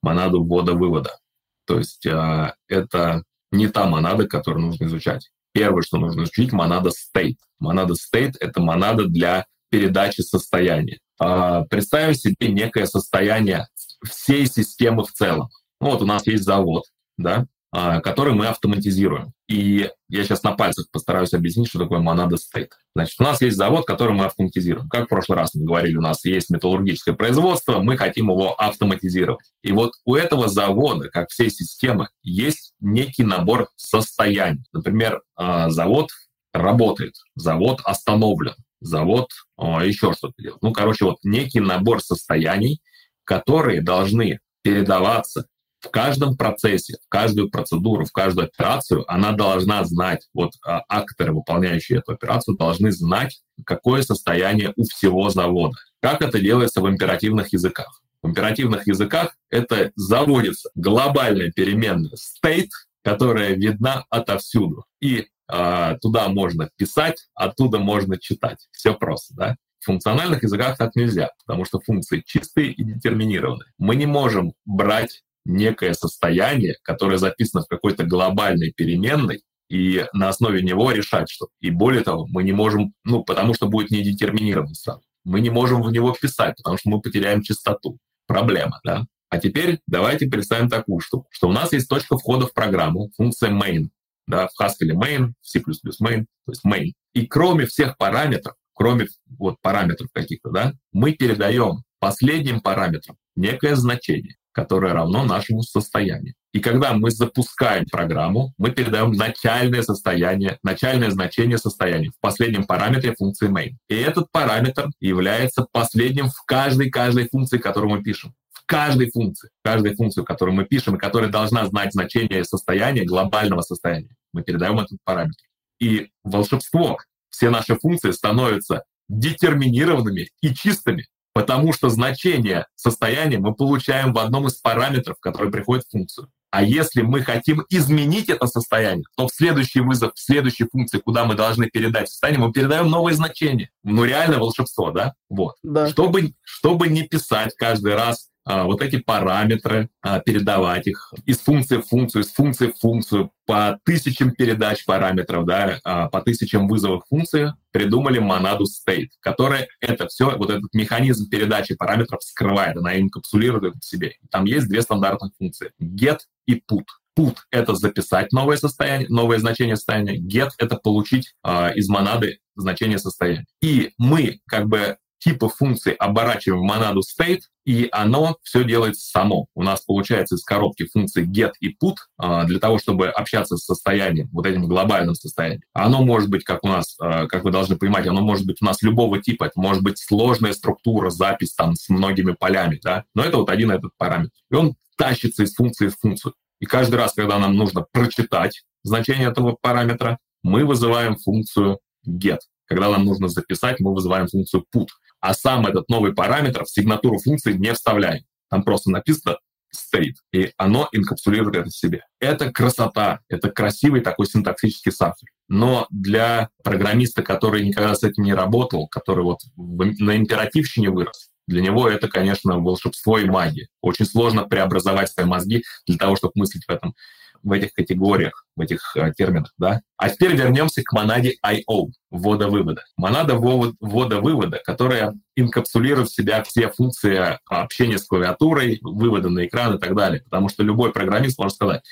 [0.01, 1.19] монаду ввода-вывода.
[1.67, 5.31] То есть э, это не та монада, которую нужно изучать.
[5.53, 7.39] Первое, что нужно изучить, монада state.
[7.59, 11.01] Монада state— это монада для передачи состояния.
[11.21, 13.67] Э, представим себе некое состояние
[14.09, 15.49] всей системы в целом.
[15.81, 16.85] Ну, вот у нас есть завод,
[17.17, 19.33] да, который мы автоматизируем.
[19.47, 22.71] И я сейчас на пальцах постараюсь объяснить, что такое Monada State.
[22.95, 24.89] Значит, у нас есть завод, который мы автоматизируем.
[24.89, 29.45] Как в прошлый раз мы говорили, у нас есть металлургическое производство, мы хотим его автоматизировать.
[29.63, 34.65] И вот у этого завода, как всей системы, есть некий набор состояний.
[34.73, 36.09] Например, а, завод
[36.55, 39.29] работает, завод остановлен, завод
[39.59, 40.63] еще что-то делает.
[40.63, 42.81] Ну, короче, вот некий набор состояний,
[43.25, 45.47] которые должны передаваться
[45.81, 51.33] в каждом процессе, в каждую процедуру, в каждую операцию она должна знать, вот а, акторы,
[51.33, 55.77] выполняющие эту операцию, должны знать, какое состояние у всего завода.
[56.01, 58.03] Как это делается в императивных языках?
[58.23, 62.71] В императивных языках это заводится глобальная переменная state,
[63.05, 64.85] которая видна отовсюду.
[65.01, 68.67] И э, туда можно писать, оттуда можно читать.
[68.73, 69.57] Все просто, да?
[69.79, 73.65] В функциональных языках так нельзя, потому что функции чистые и детерминированы.
[73.79, 80.63] Мы не можем брать некое состояние, которое записано в какой-то глобальной переменной, и на основе
[80.63, 81.49] него решать что.
[81.61, 85.03] И более того, мы не можем, ну, потому что будет недетерминированный сразу.
[85.25, 87.99] Мы не можем в него писать, потому что мы потеряем чистоту.
[88.27, 89.07] Проблема, да?
[89.31, 93.51] А теперь давайте представим такую штуку, что у нас есть точка входа в программу, функция
[93.51, 93.89] main,
[94.27, 96.93] да, в Haskell main, в C++ main, то есть main.
[97.13, 104.38] И кроме всех параметров, кроме вот параметров каких-то, да, мы передаем последним параметрам некое значение
[104.59, 106.35] которое равно нашему состоянию.
[106.53, 113.15] И когда мы запускаем программу, мы передаем начальное состояние, начальное значение состояния в последнем параметре
[113.17, 113.77] функции main.
[113.89, 118.35] И этот параметр является последним в каждой каждой функции, которую мы пишем.
[118.51, 123.61] В каждой функции, каждой функции, которую мы пишем, и которая должна знать значение состояния, глобального
[123.61, 125.45] состояния, мы передаем этот параметр.
[125.79, 126.99] И волшебство,
[127.31, 131.07] все наши функции становятся детерминированными и чистыми,
[131.39, 136.29] потому что значение состояния мы получаем в одном из параметров, который приходит в функцию.
[136.51, 141.25] А если мы хотим изменить это состояние, то в следующий вызов, в следующей функции, куда
[141.27, 143.71] мы должны передать состояние, мы передаем новое значение.
[143.85, 145.13] Ну, реально волшебство, да?
[145.31, 145.55] Вот.
[145.63, 145.87] Да.
[145.87, 148.31] Чтобы, чтобы не писать каждый раз
[148.65, 153.79] вот эти параметры, а, передавать их из функции в функцию, из функции в функцию, по
[153.85, 160.37] тысячам передач параметров, да, а, по тысячам вызовов функции придумали монаду state, которая это все,
[160.37, 164.15] вот этот механизм передачи параметров скрывает, она инкапсулирует это в себе.
[164.31, 166.85] Там есть две стандартных функции— get и put.
[167.19, 170.21] Put— это записать новое состояние, новое значение состояния.
[170.21, 173.45] Get— это получить э, из монады значение состояния.
[173.61, 179.47] И мы как бы типы функций оборачиваем в монаду state, и оно все делает само.
[179.55, 183.65] У нас получается из коробки функции get и put а, для того, чтобы общаться с
[183.65, 185.61] состоянием, вот этим глобальным состоянием.
[185.75, 188.65] Оно может быть, как у нас, а, как вы должны понимать, оно может быть у
[188.65, 189.45] нас любого типа.
[189.45, 193.05] Это может быть сложная структура, запись там с многими полями, да.
[193.15, 194.33] Но это вот один этот параметр.
[194.51, 196.35] И он тащится из функции в функцию.
[196.61, 202.39] И каждый раз, когда нам нужно прочитать значение этого параметра, мы вызываем функцию get.
[202.67, 204.89] Когда нам нужно записать, мы вызываем функцию put
[205.21, 208.25] а сам этот новый параметр в сигнатуру функции не вставляем.
[208.51, 209.39] Там просто написано
[209.75, 212.03] state, и оно инкапсулирует это в себе.
[212.21, 215.29] Это красота, это красивый такой синтаксический софтвер.
[215.49, 221.63] Но для программиста, который никогда с этим не работал, который вот на императивщине вырос, для
[221.63, 223.69] него это, конечно, волшебство и магия.
[223.81, 226.95] Очень сложно преобразовать свои мозги для того, чтобы мыслить в этом
[227.43, 229.81] в этих категориях, в этих э, терминах, да.
[229.97, 232.85] А теперь вернемся к монаде I.O., ввода-вывода.
[232.97, 239.79] Монада ввода-вывода, которая инкапсулирует в себя все функции общения с клавиатурой, вывода на экран и
[239.79, 240.23] так далее.
[240.23, 241.83] Потому что любой программист может сказать,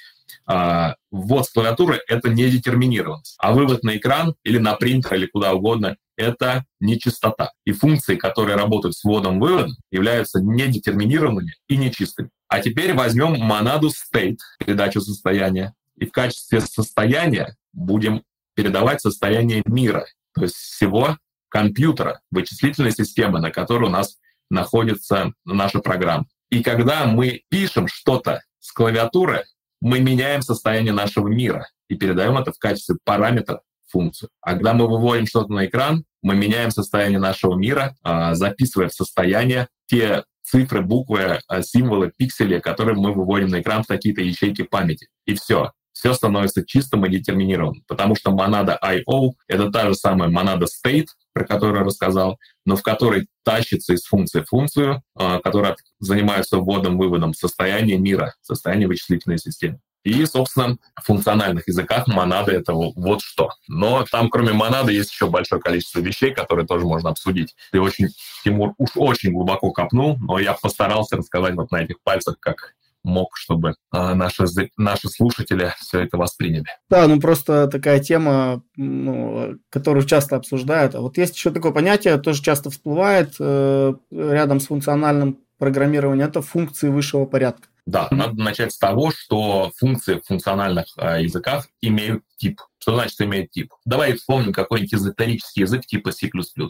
[0.47, 5.27] а, ввод с клавиатуры— это не детерминированность, а вывод на экран или на принтер или
[5.27, 7.53] куда угодно— это нечистота.
[7.65, 12.31] И функции, которые работают с вводом-выводом, являются недетерминированными и нечистыми.
[12.49, 18.23] А теперь возьмем монаду state, передачу состояния, и в качестве состояния будем
[18.55, 24.19] передавать состояние мира, то есть всего компьютера, вычислительной системы, на которой у нас
[24.51, 26.27] находится наша программа.
[26.51, 29.45] И когда мы пишем что-то с клавиатуры,
[29.81, 34.31] мы меняем состояние нашего мира и передаем это в качестве параметра функцию.
[34.41, 38.95] А когда мы выводим что-то на экран, мы меняем состояние нашего мира, а, записывая в
[38.95, 44.63] состояние те цифры, буквы, а, символы, пиксели, которые мы выводим на экран в какие-то ячейки
[44.63, 45.09] памяти.
[45.27, 45.73] И все.
[45.93, 51.07] Все становится чистым и детерминированным, потому что монада I.O.— это та же самая монада state,
[51.33, 57.33] про которую я рассказал, но в которой тащится из функции функцию, а, которая занимается вводом-выводом
[57.33, 59.81] состояния мира, состояния вычислительной системы.
[60.07, 63.51] И, собственно, в функциональных языках монада— это вот что.
[63.67, 67.57] Но там, кроме монады, есть еще большое количество вещей, которые тоже можно обсудить.
[67.73, 68.11] Ты очень,
[68.45, 73.37] Тимур, уж очень глубоко копнул, но я постарался рассказать вот на этих пальцах, как мог,
[73.37, 74.45] чтобы э, наши,
[74.77, 76.67] наши слушатели все это восприняли.
[76.89, 80.95] Да, ну просто такая тема, ну, которую часто обсуждают.
[80.95, 86.43] А вот есть еще такое понятие, тоже часто всплывает э, рядом с функциональным программированием, это
[86.43, 87.67] функции высшего порядка.
[87.87, 92.61] Да, надо начать с того, что функции в функциональных э, языках имеют тип.
[92.79, 93.73] Что значит имеет тип?
[93.85, 96.29] Давай вспомним какой-нибудь эзотерический язык типа C++,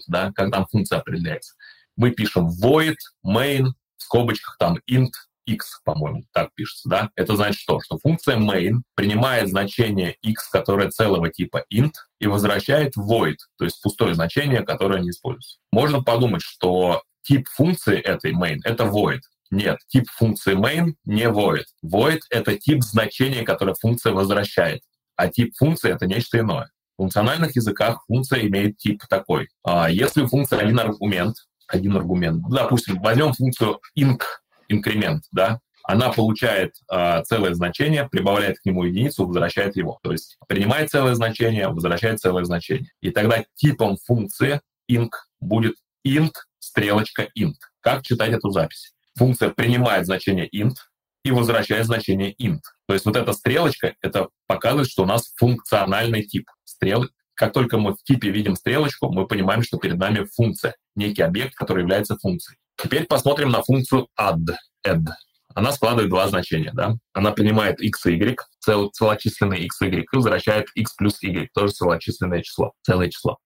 [0.09, 1.55] да, как там функция определяется.
[1.97, 2.97] Мы пишем void,
[3.27, 5.13] main, в скобочках там int
[5.47, 7.11] x, по-моему, так пишется, да?
[7.15, 7.81] Это значит что?
[7.81, 13.81] Что функция main принимает значение x, которое целого типа int, и возвращает void, то есть
[13.81, 15.59] пустое значение, которое не используется.
[15.73, 19.21] Можно подумать, что тип функции этой main— это void.
[19.51, 21.65] Нет, тип функции main не void.
[21.85, 24.83] Void— это тип значения, которое функция возвращает,
[25.17, 26.71] а тип функции— это нечто иное.
[26.97, 29.49] В функциональных языках функция имеет тип такой.
[29.63, 31.37] А если у функции один аргумент,
[31.69, 34.23] один аргумент, допустим, возьмем функцию inc,
[34.69, 40.01] инкремент, да, она получает э, целое значение, прибавляет к нему единицу, возвращает его.
[40.03, 42.91] То есть принимает целое значение, возвращает целое значение.
[43.01, 47.55] И тогда типом функции inc будет int стрелочка int.
[47.81, 48.96] Как читать эту запись?
[49.17, 50.77] Функция принимает значение int
[51.25, 52.61] и возвращает значение int.
[52.87, 56.49] То есть вот эта стрелочка, это показывает, что у нас функциональный тип.
[56.65, 57.07] Стрел...
[57.35, 61.55] Как только мы в типе видим стрелочку, мы понимаем, что перед нами функция, некий объект,
[61.55, 62.59] который является функцией.
[62.77, 64.55] Теперь посмотрим на функцию add.
[64.87, 65.07] add.
[65.55, 66.71] Она складывает два значения.
[66.73, 66.97] Да?
[67.13, 71.51] Она принимает x и y, цел, целочисленный x и y, и возвращает x плюс y,
[71.55, 73.39] тоже целочисленное число, целое число.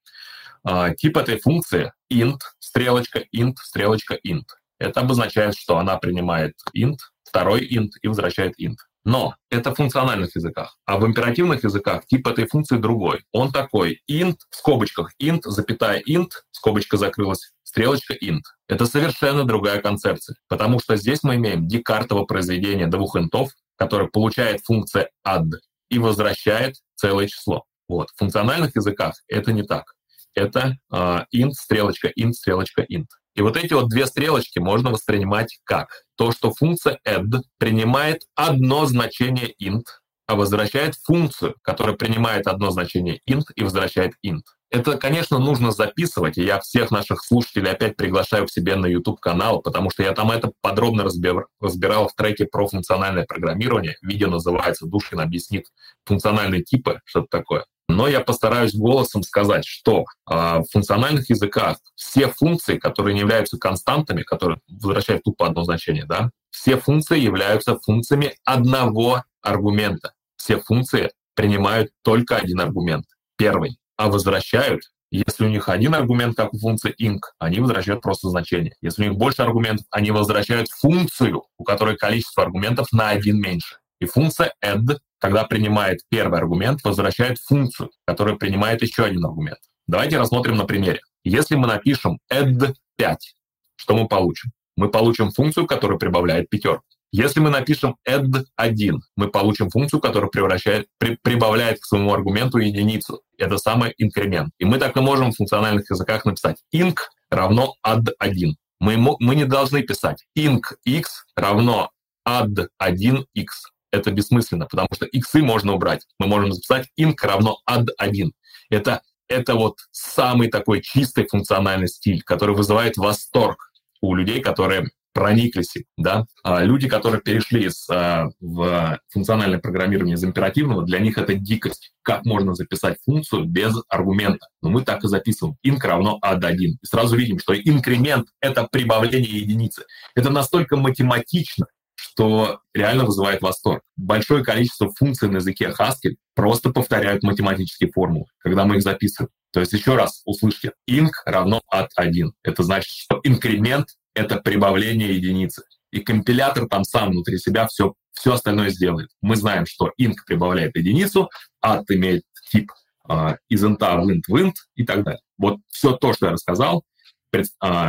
[0.62, 4.44] А, тип этой функции int, стрелочка, int, стрелочка, int.
[4.80, 8.76] Это обозначает, что она принимает int, второй int и возвращает int.
[9.04, 10.76] Но это в функциональных языках.
[10.84, 13.24] А в императивных языках тип этой функции другой.
[13.32, 18.42] Он такой int, в скобочках int, запятая int, скобочка закрылась, стрелочка int.
[18.68, 24.62] Это совершенно другая концепция, потому что здесь мы имеем декартово произведение двух интов, которое получает
[24.64, 25.50] функция add
[25.88, 27.64] и возвращает целое число.
[27.88, 28.08] Вот.
[28.10, 29.94] В функциональных языках это не так.
[30.34, 33.08] Это uh, int, стрелочка, int, стрелочка, int.
[33.34, 38.86] И вот эти вот две стрелочки можно воспринимать как то, что функция add принимает одно
[38.86, 39.84] значение int,
[40.26, 44.42] а возвращает функцию, которая принимает одно значение int и возвращает int.
[44.70, 49.62] Это, конечно, нужно записывать, и я всех наших слушателей опять приглашаю к себе на YouTube-канал,
[49.62, 53.96] потому что я там это подробно разбир, разбирал в треке про функциональное программирование.
[54.00, 55.66] Видео называется «Душин объяснит
[56.04, 57.64] функциональные типы», что-то такое.
[57.90, 63.58] Но я постараюсь голосом сказать, что э, в функциональных языках все функции, которые не являются
[63.58, 70.12] константами, которые возвращают тупо одно значение, да, все функции являются функциями одного аргумента.
[70.36, 74.82] Все функции принимают только один аргумент, первый, а возвращают
[75.12, 78.74] если у них один аргумент, как у функции inc, они возвращают просто значение.
[78.80, 83.78] Если у них больше аргументов, они возвращают функцию, у которой количество аргументов на один меньше.
[83.98, 89.58] И функция add, когда принимает первый аргумент, возвращает функцию, которая принимает еще один аргумент.
[89.86, 91.00] Давайте рассмотрим на примере.
[91.24, 93.34] Если мы напишем add 5,
[93.76, 94.50] что мы получим?
[94.76, 96.84] Мы получим функцию, которая прибавляет пятерку.
[97.12, 102.58] Если мы напишем add 1, мы получим функцию, которая превращает, при, прибавляет к своему аргументу
[102.58, 103.20] единицу.
[103.36, 104.52] Это самый инкремент.
[104.58, 106.96] И мы так и можем в функциональных языках написать inc
[107.30, 108.56] равно add 1.
[108.78, 111.90] Мы, мы не должны писать inc x равно
[112.26, 113.46] add 1x
[113.92, 116.06] это бессмысленно, потому что иксы можно убрать.
[116.18, 118.32] Мы можем записать inc равно add 1.
[118.70, 125.74] Это, это вот самый такой чистый функциональный стиль, который вызывает восторг у людей, которые прониклись,
[125.96, 131.34] да, а люди, которые перешли из, а, в функциональное программирование из императивного, для них это
[131.34, 131.92] дикость.
[132.02, 134.46] Как можно записать функцию без аргумента?
[134.62, 135.56] Но мы так и записываем.
[135.66, 136.54] inc равно add1.
[136.80, 139.84] И сразу видим, что инкремент— это прибавление единицы.
[140.14, 141.66] Это настолько математично,
[142.00, 143.82] что реально вызывает восторг.
[143.96, 149.30] Большое количество функций на языке Haskell просто повторяют математические формулы, когда мы их записываем.
[149.52, 152.32] То есть еще раз услышьте, inc равно от 1.
[152.42, 155.62] Это значит, что инкремент— это прибавление единицы.
[155.90, 159.10] И компилятор там сам внутри себя все, все остальное сделает.
[159.20, 161.28] Мы знаем, что inc прибавляет единицу,
[161.64, 162.70] at имеет тип
[163.08, 165.20] э, из int в int в int и так далее.
[165.36, 166.84] Вот все то, что я рассказал,
[167.32, 167.42] э,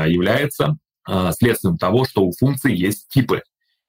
[0.07, 3.43] является э, следствием того, что у функции есть типы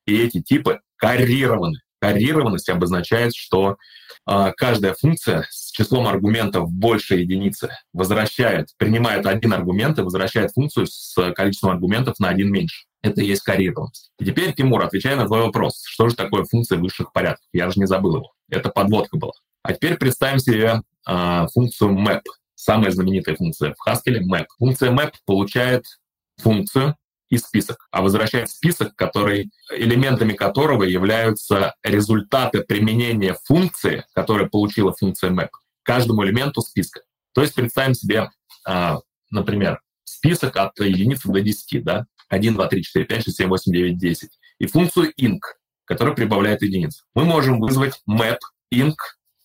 [0.06, 1.78] и эти типы коррированы.
[2.00, 3.76] Коррированность обозначает, что
[4.28, 10.86] э, каждая функция с числом аргументов больше единицы возвращает, принимает один аргумент и возвращает функцию
[10.88, 12.86] с количеством аргументов на один меньше.
[13.02, 14.10] Это и есть коррированность.
[14.18, 17.46] И теперь, Тимур, отвечая на твой вопрос, что же такое функция высших порядков?
[17.52, 18.32] Я же не забыл его.
[18.48, 19.32] Это подводка была.
[19.62, 22.22] А теперь представим себе э, функцию map.
[22.56, 24.46] Самая знаменитая функция в Haskell— map.
[24.58, 25.84] Функция map получает
[26.38, 26.96] функцию,
[27.32, 35.30] и список, а возвращает список, который, элементами которого являются результаты применения функции, которая получила функция
[35.30, 35.48] map,
[35.82, 37.00] каждому элементу списка.
[37.32, 38.30] То есть представим себе,
[38.66, 38.98] а,
[39.30, 43.72] например, список от единицы до 10, да, 1, 2, 3, 4, 5, 6, 7, 8,
[43.72, 45.40] 9, 10, и функцию inc,
[45.86, 47.02] которая прибавляет единицу.
[47.14, 48.40] Мы можем вызвать map
[48.74, 48.96] inc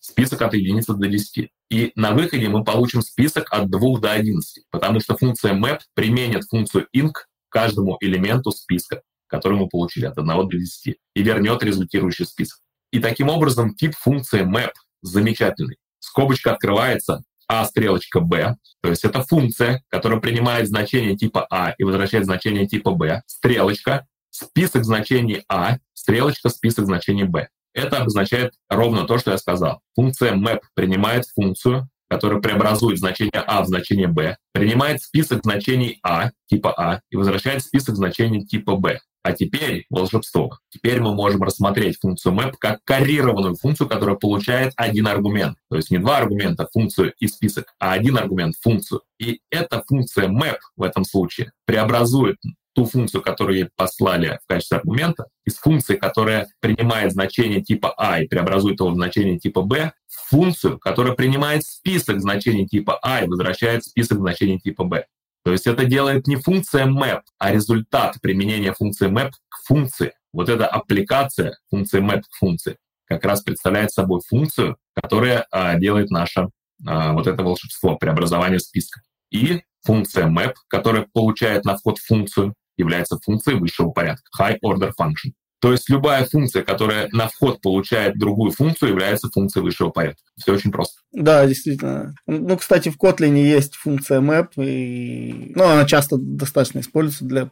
[0.01, 1.49] список от единицы до 10.
[1.69, 6.43] И на выходе мы получим список от 2 до 11, потому что функция map применит
[6.49, 7.13] функцию inc
[7.49, 9.01] каждому элементу списка.
[9.29, 12.59] который мы получили от 1 до 10, и вернет результирующий список.
[12.91, 14.71] И таким образом тип функции map
[15.01, 15.75] замечательный.
[15.99, 21.83] Скобочка открывается, а стрелочка b, то есть это функция, которая принимает значение типа а и
[21.83, 27.47] возвращает значение типа b, стрелочка, список значений а, стрелочка, список значений b.
[27.73, 29.81] Это обозначает ровно то, что я сказал.
[29.95, 36.31] Функция map принимает функцию, которая преобразует значение а в значение b, принимает список значений а,
[36.47, 38.99] типа а, и возвращает список значений типа b.
[39.23, 40.57] А теперь волшебство.
[40.69, 45.57] Теперь мы можем рассмотреть функцию map как коррированную функцию, которая получает один аргумент.
[45.69, 49.01] То есть не два аргумента, функцию и список, а один аргумент, функцию.
[49.19, 52.37] И эта функция map в этом случае преобразует
[52.77, 58.21] ту функцию, которую ей послали в качестве аргумента, из функции, которая принимает значение типа А
[58.21, 63.23] и преобразует его в значение типа Б, в функцию, которая принимает список значений типа А
[63.23, 65.07] и возвращает список значений типа Б.
[65.43, 70.13] То есть это делает не функция map, а результат применения функции map к функции.
[70.31, 76.11] Вот эта аппликация функции map к функции как раз представляет собой функцию, которая а, делает
[76.11, 76.49] наше
[76.85, 79.01] а, вот это волшебство, преобразование списка.
[79.31, 85.33] И функция map, которая получает на вход функцию, является функцией высшего порядка, high order function.
[85.59, 90.21] То есть любая функция, которая на вход получает другую функцию, является функцией высшего порядка.
[90.37, 91.01] Все очень просто.
[91.11, 92.13] Да, действительно.
[92.27, 97.49] Ну, кстати, в Kotlin есть функция map, и ну, она часто достаточно используется для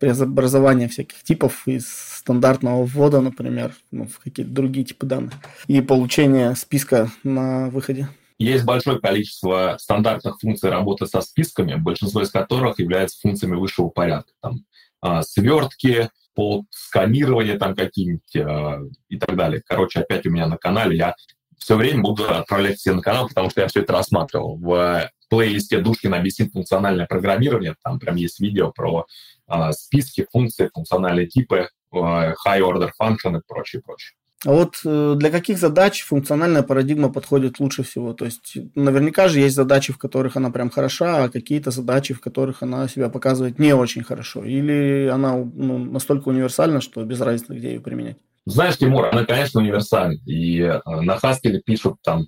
[0.00, 5.34] преобразования всяких типов из стандартного ввода, например, ну, в какие-то другие типы данных,
[5.66, 8.08] и получения списка на выходе.
[8.38, 14.32] Есть большое количество стандартных функций работы со списками, большинство из которых являются функциями высшего порядка.
[14.42, 14.64] Там,
[15.00, 19.62] а, свертки, под сканирование там какие-нибудь э, и так далее.
[19.66, 21.14] Короче, опять у меня на канале я
[21.56, 24.58] все время буду отправлять все на канал, потому что я все это рассматривал.
[24.58, 29.06] В плейлисте Душкин объяснит функциональное программирование, там прям есть видео про
[29.48, 34.16] э, списки, функции, функциональные типы, э, high order function и прочее, прочее.
[34.44, 38.12] А вот э, для каких задач функциональная парадигма подходит лучше всего?
[38.12, 42.20] То есть наверняка же есть задачи, в которых она прям хороша, а какие-то задачи, в
[42.20, 44.44] которых она себя показывает не очень хорошо.
[44.44, 48.18] Или она ну, настолько универсальна, что без разницы, где ее применять?
[48.44, 50.18] Знаешь, Тимур, она, конечно, универсальна.
[50.26, 52.26] И э, на Haskell пишут там,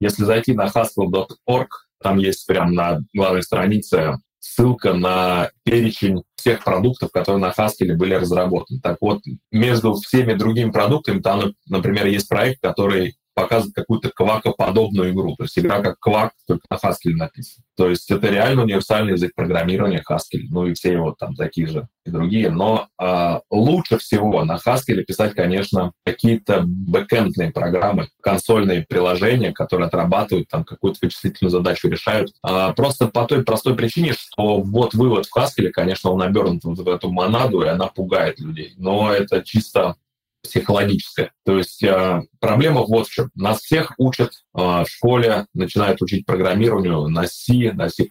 [0.00, 1.68] если зайти на haskell.org,
[2.02, 8.14] там есть прям на главной странице ссылка на перечень всех продуктов, которые на Haskell были
[8.14, 8.78] разработаны.
[8.80, 15.34] Так вот, между всеми другими продуктами, там, например, есть проект, который показывает какую-то квакоподобную игру.
[15.36, 17.64] То есть игра как квак, только на Haskell написано.
[17.76, 21.88] То есть это реально универсальный язык программирования Haskell, ну и все его там такие же
[22.06, 22.50] и другие.
[22.50, 30.48] Но э, лучше всего на Haskell писать, конечно, какие-то бэкэндные программы, консольные приложения, которые отрабатывают
[30.48, 32.30] там какую-то вычислительную задачу, решают.
[32.46, 36.78] Э, просто по той простой причине, что вот вывод в Haskell, конечно, он обернут вот
[36.78, 38.74] в эту монаду, и она пугает людей.
[38.76, 39.96] Но это чисто
[40.44, 41.32] психологическое.
[41.44, 43.30] То есть э, проблема вот в чем.
[43.34, 48.06] Нас всех учат э, в школе, начинают учить программированию на C, на C++,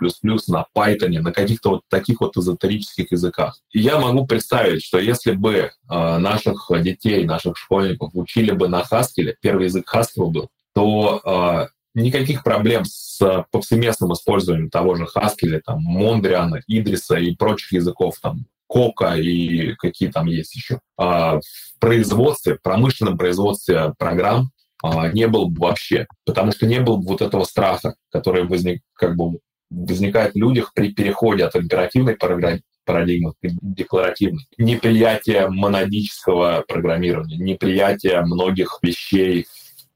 [0.47, 3.59] на Python, на каких-то вот таких вот эзотерических языках.
[3.71, 8.81] И я могу представить, что если бы э, наших детей, наших школьников учили бы на
[8.81, 15.61] Haskell, первый язык Haskell был, то э, никаких проблем с повсеместным использованием того же Haskell,
[15.63, 20.79] там, Мондриана, Идриса и прочих языков там Кока и какие там есть еще.
[20.97, 24.49] А в производстве, промышленном производстве программ
[24.81, 28.81] а, не было бы вообще, потому что не было бы вот этого страха, который возник,
[28.93, 29.37] как бы
[29.69, 34.47] возникает в людях при переходе от императивной парадигмы к декларативной.
[34.57, 39.45] Неприятие монадического программирования, неприятие многих вещей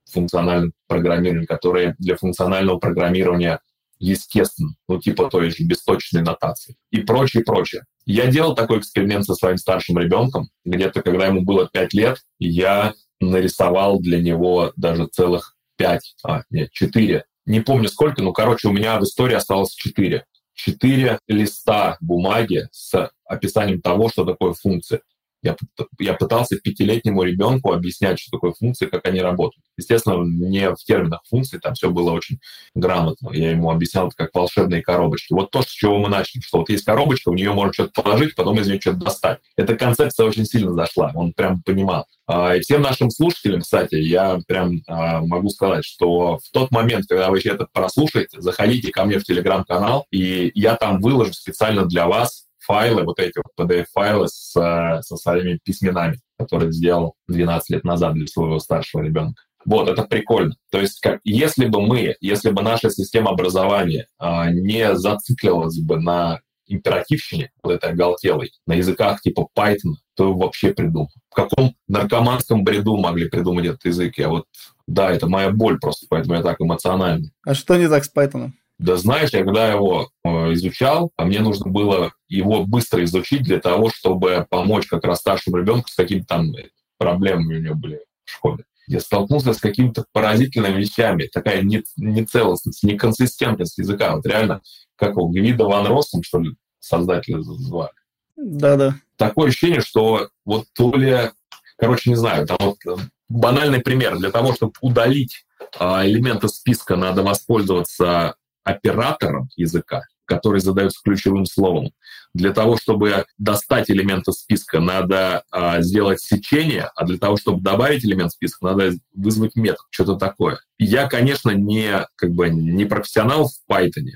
[0.06, 3.60] в функциональном программировании, которые для функционального программирования
[3.98, 7.86] естественно, ну типа той же бесточной нотации и прочее, прочее.
[8.08, 10.50] Я делал такой эксперимент со своим старшим ребенком.
[10.64, 16.72] Где-то, когда ему было 5 лет, я нарисовал для него даже целых 5, а, нет,
[16.72, 17.26] 4.
[17.46, 20.26] Не помню сколько, но, короче, у меня в истории осталось 4.
[20.54, 25.02] 4 листа бумаги с описанием того, что такое функция.
[25.48, 25.56] Я,
[26.00, 29.64] я пытался пятилетнему ребенку объяснять, что такое функции, как они работают.
[29.78, 32.40] Естественно, не в терминах функций, там все было очень
[32.76, 33.32] грамотно.
[33.32, 35.34] Я ему объяснял это как волшебные коробочки.
[35.34, 38.36] Вот то, с чего мы начали, что вот есть коробочка, у нее можно что-то положить,
[38.36, 39.40] потом из нее что-то достать.
[39.56, 42.06] Эта концепция очень сильно зашла, он прям понимал.
[42.28, 47.06] А, и всем нашим слушателям, кстати, я прям а, могу сказать, что в тот момент,
[47.08, 52.08] когда вы это прослушаете, заходите ко мне в телеграм-канал, и я там выложу специально для
[52.08, 58.14] вас файлы, вот эти вот PDF-файлы с, со своими письменами, которые сделал 12 лет назад
[58.14, 59.42] для своего старшего ребенка.
[59.66, 60.56] Вот, это прикольно.
[60.72, 66.00] То есть, как, если бы мы, если бы наша система образования а, не зацикливалась бы
[66.00, 71.10] на императивщине, вот этой оголтелой, на языках типа Python, то вообще придумал.
[71.30, 74.18] В каком наркоманском бреду могли придумать этот язык?
[74.18, 74.46] Я вот,
[74.88, 77.32] да, это моя боль просто, поэтому я так эмоциональный.
[77.46, 78.52] А что не так с Python?
[78.80, 83.60] Да знаешь, я когда его э, изучал, а мне нужно было его быстро изучить для
[83.60, 86.52] того, чтобы помочь как раз старшему ребенку с какими-то там
[86.98, 88.66] проблемами у него были в школе.
[88.88, 91.30] Я столкнулся с какими-то поразительными вещами.
[91.32, 94.16] Такая нецелостность, неконсистентность языка.
[94.16, 94.62] Вот реально,
[94.96, 97.92] как его, Гвида Ван Россом, что ли, создателя звали.
[98.38, 98.96] Да-да.
[99.18, 101.32] Такое ощущение, что вот то ли...
[101.78, 102.96] Короче, не знаю, там вот э,
[103.28, 104.18] банальный пример.
[104.18, 105.46] Для того, чтобы удалить
[105.78, 108.36] а, элементы списка, надо воспользоваться
[108.68, 111.92] оператором языка, который задается ключевым словом.
[112.34, 118.06] Для того, чтобы достать элементы списка, надо а, сделать сечение, а для того, чтобы добавить
[118.06, 120.60] элемент списка, надо вызвать метод, что-то такое.
[120.78, 124.12] Я, конечно, не, как бы, не профессионал в Python,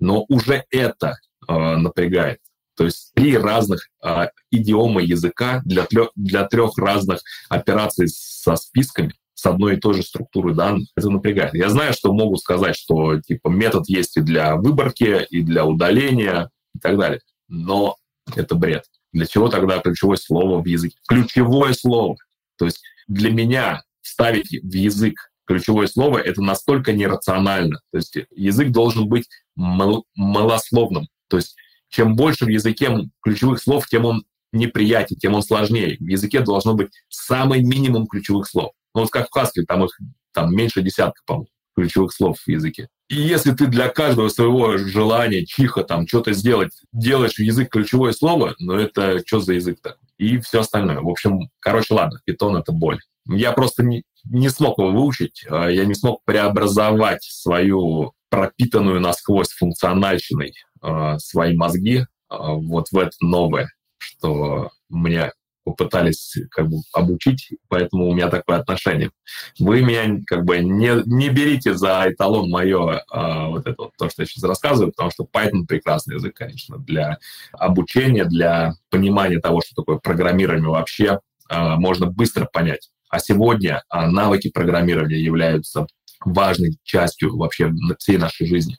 [0.00, 2.40] но уже это а, напрягает.
[2.76, 5.86] То есть три разных а, идиома языка для,
[6.16, 11.52] для трех разных операций со списками с одной и той же структурой данных, это напрягает.
[11.54, 16.48] Я знаю, что могу сказать, что типа метод есть и для выборки, и для удаления,
[16.76, 17.20] и так далее.
[17.48, 17.96] Но
[18.36, 18.84] это бред.
[19.12, 20.96] Для чего тогда ключевое слово в языке?
[21.08, 22.16] Ключевое слово.
[22.56, 27.80] То есть для меня ставить в язык ключевое слово— это настолько нерационально.
[27.90, 29.26] То есть язык должен быть
[29.56, 31.08] мал- малословным.
[31.28, 31.56] То есть
[31.88, 32.90] чем больше в языке
[33.22, 35.96] ключевых слов, тем он неприятнее, тем он сложнее.
[35.98, 38.70] В языке должно быть самый минимум ключевых слов.
[38.94, 39.98] Ну, вот как в Haskell, там их
[40.32, 42.88] там меньше десятка, по-моему, ключевых слов в языке.
[43.08, 48.54] И если ты для каждого своего желания, чиха, там, что-то сделать, делаешь язык ключевое слово,
[48.58, 49.98] ну это что за язык так?
[50.16, 51.00] И все остальное.
[51.00, 53.00] В общем, короче, ладно, питон— это боль.
[53.26, 59.50] Я просто не, не смог его выучить, а я не смог преобразовать свою пропитанную насквозь
[59.50, 63.68] функциональщиной э, свои мозги э, вот в это новое,
[63.98, 65.32] что мне
[65.64, 69.10] попытались как бы обучить, поэтому у меня такое отношение.
[69.58, 74.08] Вы меня как бы не, не берите за эталон мое а, вот это вот, то,
[74.08, 77.18] что я сейчас рассказываю, потому что Python прекрасный язык, конечно, для
[77.52, 82.90] обучения, для понимания того, что такое программирование вообще, а, можно быстро понять.
[83.08, 85.86] А сегодня а, навыки программирования являются
[86.24, 88.78] важной частью вообще всей нашей жизни,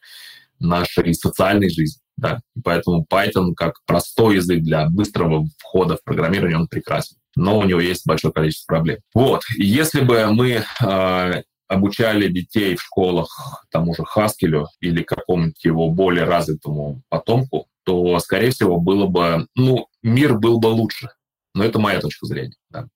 [0.59, 2.02] нашей социальной жизни.
[2.15, 2.41] Да?
[2.63, 7.17] поэтому Python как простой язык для быстрого входа в программирование, он прекрасен.
[7.35, 8.99] Но у него есть большое количество проблем.
[9.15, 9.41] Вот.
[9.57, 15.89] И если бы мы э, обучали детей в школах тому же Хаскелю или какому-нибудь его
[15.89, 21.09] более развитому потомку, то, скорее всего, было бы, ну, мир был бы лучше.
[21.53, 22.55] Но это моя точка зрения.
[22.69, 22.87] Да.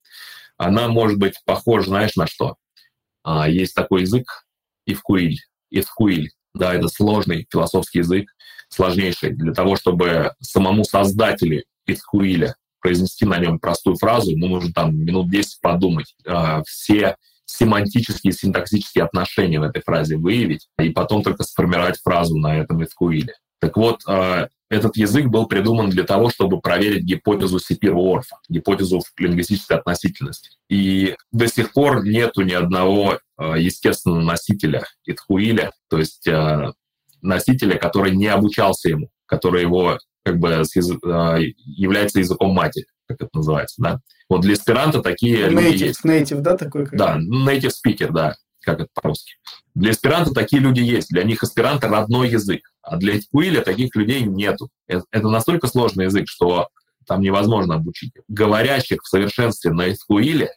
[0.58, 2.56] Она может быть похожа, знаешь, на что?
[3.24, 4.46] А, есть такой язык
[4.86, 5.40] Ивкуиль.
[5.70, 6.32] Ивкуиль.
[6.58, 8.30] Да, это сложный философский язык,
[8.70, 9.32] сложнейший.
[9.32, 15.30] Для того, чтобы самому создателю Итхуиля произнести на нем простую фразу, ему нужно там минут
[15.30, 16.16] 10 подумать.
[16.26, 22.58] Э, все семантические, синтаксические отношения в этой фразе выявить, и потом только сформировать фразу на
[22.58, 23.34] этом Итхуиле.
[23.60, 29.78] Так вот, э, этот язык был придуман для того, чтобы проверить гипотезу Сипир-Уорфа, гипотезу лингвистической
[29.78, 30.52] относительности.
[30.70, 36.74] И до сих пор нету ни одного э, естественного носителя Итхуиля, то есть э,
[37.22, 43.30] носителя, который не обучался ему, который его как бы а, является языком матери, как это
[43.34, 44.00] называется, да.
[44.30, 46.04] Вот для эсперанто такие native, люди есть.
[46.04, 46.86] Native, да, такой?
[46.86, 46.98] Как...
[47.00, 48.36] Да, native speaker, да,
[48.68, 49.36] как это по-русски.
[49.76, 51.08] Для эсперанто такие люди есть.
[51.10, 52.70] Для них эсперанто родной язык.
[52.82, 54.70] А для Эскуиля таких людей нету.
[54.88, 56.68] Это, это настолько сложный язык, что
[57.06, 58.12] там невозможно обучить.
[58.28, 60.52] Говорящих в совершенстве на Эскуиле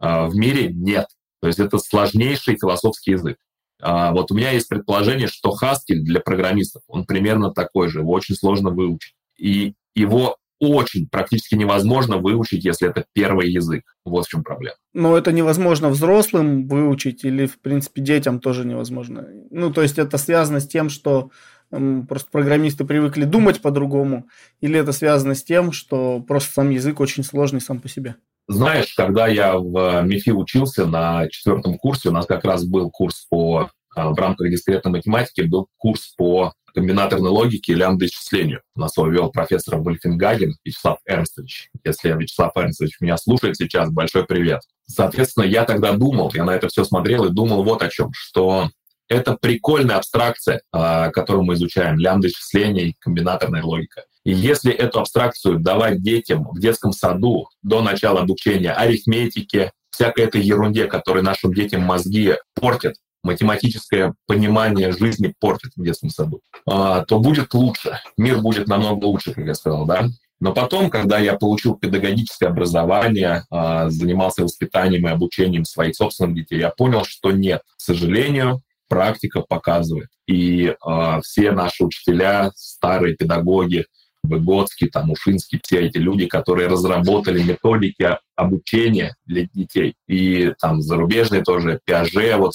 [0.00, 1.06] э, в мире нет.
[1.40, 3.38] То есть это сложнейший философский язык.
[3.80, 8.12] А, вот у меня есть предположение, что Haskell для программистов, он примерно такой же, его
[8.12, 9.14] очень сложно выучить.
[9.38, 13.84] И его очень практически невозможно выучить, если это первый язык.
[14.04, 14.76] Вот в чем проблема.
[14.94, 19.26] Но это невозможно взрослым выучить или, в принципе, детям тоже невозможно.
[19.50, 21.30] Ну, то есть это связано с тем, что
[21.70, 24.28] просто программисты привыкли думать по-другому,
[24.60, 28.14] или это связано с тем, что просто сам язык очень сложный сам по себе?
[28.48, 33.26] Знаешь, когда я в МИФИ учился на четвертом курсе, у нас как раз был курс
[33.28, 38.60] по в рамках дискретной математики был курс по комбинаторной логике и лямбда-исчислению.
[38.74, 41.70] Нас его вел профессор Вольфенгаген Вячеслав Эрнстович.
[41.84, 44.60] Если Вячеслав Эрнстович меня слушает сейчас, большой привет.
[44.86, 48.68] Соответственно, я тогда думал, я на это все смотрел и думал вот о чем, что
[49.08, 54.04] это прикольная абстракция, а, которую мы изучаем, лямбда-исчисление и комбинаторная логика.
[54.24, 60.42] И если эту абстракцию давать детям в детском саду до начала обучения арифметики, всякой этой
[60.42, 67.18] ерунде, которая нашим детям мозги портит, математическое понимание жизни портит в детском саду, а, то
[67.18, 68.00] будет лучше.
[68.16, 70.08] Мир будет намного лучше, как я сказал, да.
[70.38, 76.60] Но потом, когда я получил педагогическое образование, а, занимался воспитанием и обучением своих собственных детей,
[76.60, 80.08] я понял, что нет, к сожалению, практика показывает.
[80.26, 83.86] И э, все наши учителя, старые педагоги,
[84.22, 89.94] Выгодский, там, Ушинский, все эти люди, которые разработали методики обучения для детей.
[90.08, 92.54] И там зарубежные тоже, Пиаже, вот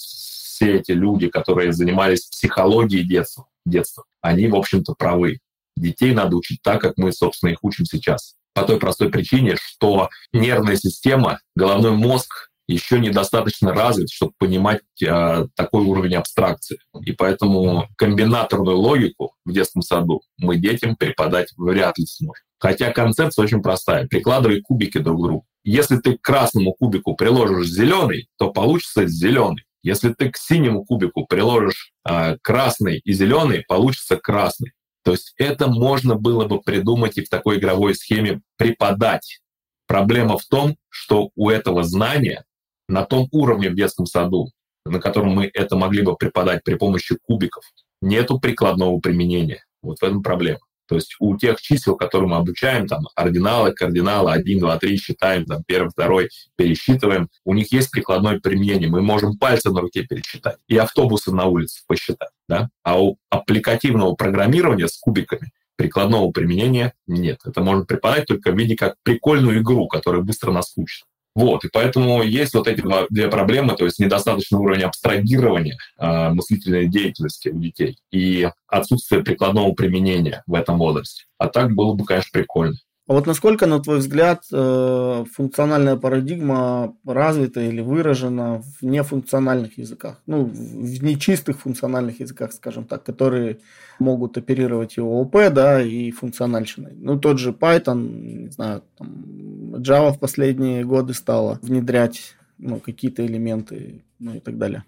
[0.61, 5.39] все эти люди, которые занимались психологией детства, детства они, в общем-то, правы.
[5.75, 8.35] Детей надо учить так, как мы, собственно, их учим сейчас.
[8.53, 15.45] По той простой причине, что нервная система, головной мозг еще недостаточно развит, чтобы понимать э,
[15.55, 16.77] такой уровень абстракции.
[17.03, 22.43] И поэтому комбинаторную логику в детском саду мы детям преподать вряд ли сможем.
[22.59, 24.07] Хотя концепция очень простая.
[24.07, 25.45] Прикладывай кубики друг к другу.
[25.63, 29.63] Если ты к красному кубику приложишь зеленый, то получится зеленый.
[29.83, 34.73] Если ты к синему кубику приложишь э, красный и зеленый, получится красный.
[35.03, 39.39] То есть это можно было бы придумать и в такой игровой схеме преподать.
[39.87, 42.45] Проблема в том, что у этого знания
[42.87, 44.51] на том уровне в детском саду,
[44.85, 47.63] на котором мы это могли бы преподать при помощи кубиков,
[48.01, 49.63] нету прикладного применения.
[49.81, 50.59] Вот в этом проблема.
[50.91, 55.45] То есть у тех чисел, которые мы обучаем, там, ординалы, кардиналы, 1, 2, 3 считаем,
[55.45, 56.27] там, первый, второй
[56.57, 58.89] пересчитываем, у них есть прикладное применение.
[58.89, 62.31] Мы можем пальцы на руке пересчитать и автобусы на улице посчитать.
[62.49, 62.67] Да?
[62.83, 67.39] А у аппликативного программирования с кубиками прикладного применения нет.
[67.45, 71.05] Это можно преподать только в виде как прикольную игру, которая быстро наскучит.
[71.33, 76.29] Вот, и поэтому есть вот эти два, две проблемы, то есть недостаточный уровень абстрагирования э,
[76.29, 81.23] мыслительной деятельности у детей и отсутствие прикладного применения в этом возрасте.
[81.37, 82.75] А так было бы, конечно, прикольно.
[83.11, 90.21] А вот насколько, на твой взгляд, э, функциональная парадигма развита или выражена в нефункциональных языках?
[90.27, 93.59] Ну, в нечистых функциональных языках, скажем так, которые
[93.99, 96.93] могут оперировать и ООП, да, и функциональщиной.
[96.95, 103.25] Ну, тот же Python, не знаю, там, Java в последние годы стала внедрять ну, какие-то
[103.25, 104.85] элементы, ну и так далее.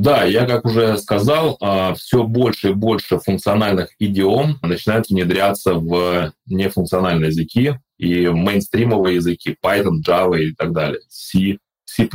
[0.00, 6.32] Да, я, как уже сказал, а, все больше и больше функциональных идиом начинают внедряться в
[6.46, 12.08] нефункциональные языки и мейнстримовые языки, Python, Java и так далее, C, C++.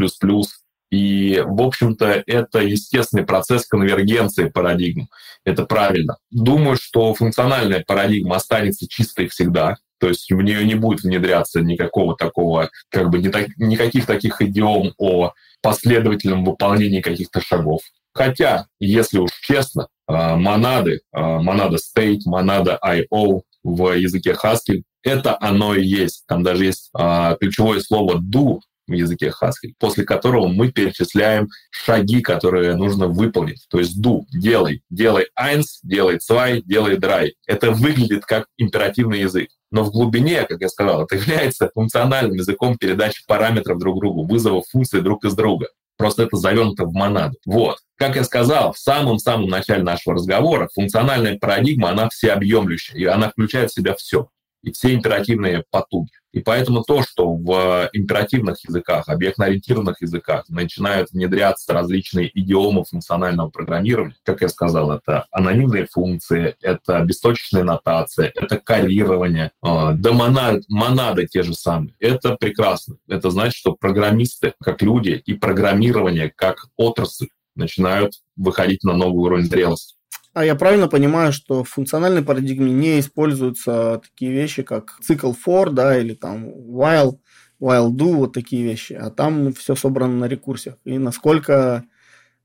[0.92, 5.10] И, в общем-то, это естественный процесс конвергенции парадигм.
[5.44, 6.16] Это правильно.
[6.32, 12.18] Думаю, что функциональная парадигма останется чистой всегда, то есть в нее не будет внедряться никакого
[12.18, 15.32] такого, как бы не так, никаких таких идиом о
[15.62, 17.80] последовательном выполнении каких-то шагов.
[18.14, 25.38] Хотя, если уж честно, а, монады, а, монада state, монада IO в языке Haskell, это
[25.40, 26.26] оно и есть.
[26.28, 32.22] Там даже есть а, ключевое слово do в языке Haskell, после которого мы перечисляем шаги,
[32.22, 33.66] которые нужно выполнить.
[33.70, 37.30] То есть do, делай, делай eins, делай zwei, делай drei.
[37.48, 39.50] Это выглядит как императивный язык.
[39.74, 44.64] Но в глубине, как я сказал, это является функциональным языком передачи параметров друг другу, вызова
[44.72, 45.68] функций друг из друга.
[45.98, 47.38] Просто это завернуто в монаду.
[47.46, 47.80] Вот.
[47.98, 53.72] Как я сказал, в самом-самом начале нашего разговора функциональная парадигма, она всеобъемлющая, и она включает
[53.72, 54.28] в себя все
[54.64, 56.12] и все императивные потуги.
[56.32, 64.16] И поэтому то, что в императивных языках, объектно-ориентированных языках начинают внедряться различные идиомы функционального программирования,
[64.24, 71.28] как я сказал, это анонимные функции, это бесточечная нотация, это коррирование, э, да монад, монады
[71.28, 71.94] те же самые.
[72.00, 72.98] Это прекрасно.
[73.08, 79.46] Это значит, что программисты как люди и программирование как отрасль начинают выходить на новый уровень
[79.46, 79.96] зрелости.
[80.34, 85.70] А я правильно понимаю, что в функциональной парадигме не используются такие вещи, как цикл for,
[85.70, 87.20] да, или там while,
[87.62, 90.78] while do, вот такие вещи, а там все собрано на рекурсиях.
[90.86, 91.86] И насколько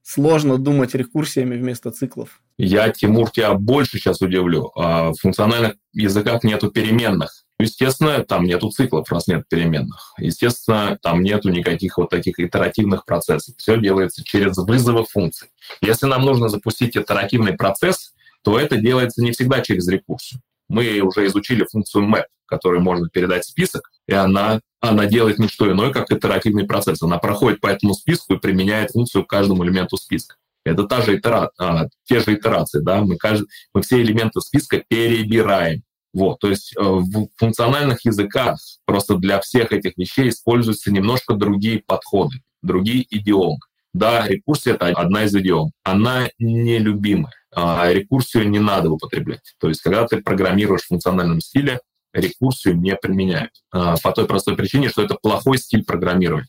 [0.03, 2.41] сложно думать рекурсиями вместо циклов.
[2.57, 4.71] Я, Тимур, тебя больше сейчас удивлю.
[4.75, 7.45] А в функциональных языках нету переменных.
[7.61, 10.15] Естественно, там нету циклов, раз нет переменных.
[10.19, 13.57] Естественно, там нету никаких вот таких итеративных процессов.
[13.59, 15.49] Все делается через вызовы функций.
[15.81, 18.13] Если нам нужно запустить итеративный процесс,
[18.45, 20.41] то это делается не всегда через рекурсию.
[20.69, 25.71] Мы уже изучили функцию map, которой можно передать список, и она, она делает не что
[25.71, 27.03] иное, как итеративный процесс.
[27.03, 30.37] Она проходит по этому списку и применяет функцию к каждому элементу списка.
[30.65, 33.47] Это та же itera, а, те же итерации, да, мы, кажд...
[33.73, 35.83] мы все элементы списка перебираем.
[36.15, 41.83] Вот, то есть э, в функциональных языках просто для всех этих вещей используются немножко другие
[41.87, 43.59] подходы, другие идиомы.
[43.93, 45.73] Да, рекурсия— это одна из идиом.
[45.83, 47.33] Она нелюбимая.
[47.55, 49.55] А рекурсию не надо употреблять.
[49.59, 51.81] То есть когда ты программируешь в функциональном стиле,
[52.13, 53.53] рекурсию не применяют.
[53.71, 56.49] А, по той простой причине, что это плохой стиль программирования.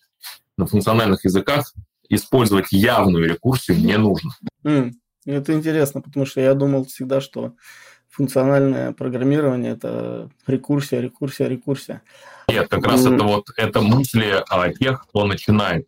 [0.57, 1.73] На функциональных языках
[2.09, 4.31] использовать явную рекурсию не нужно.
[4.63, 4.91] Mm.
[5.25, 7.53] Это интересно, потому что я думал всегда, что
[8.19, 12.01] функциональное программирование– это рекурсия, рекурсия, рекурсия.
[12.49, 15.87] Нет, как раз это вот это мысли а, тех, кто начинает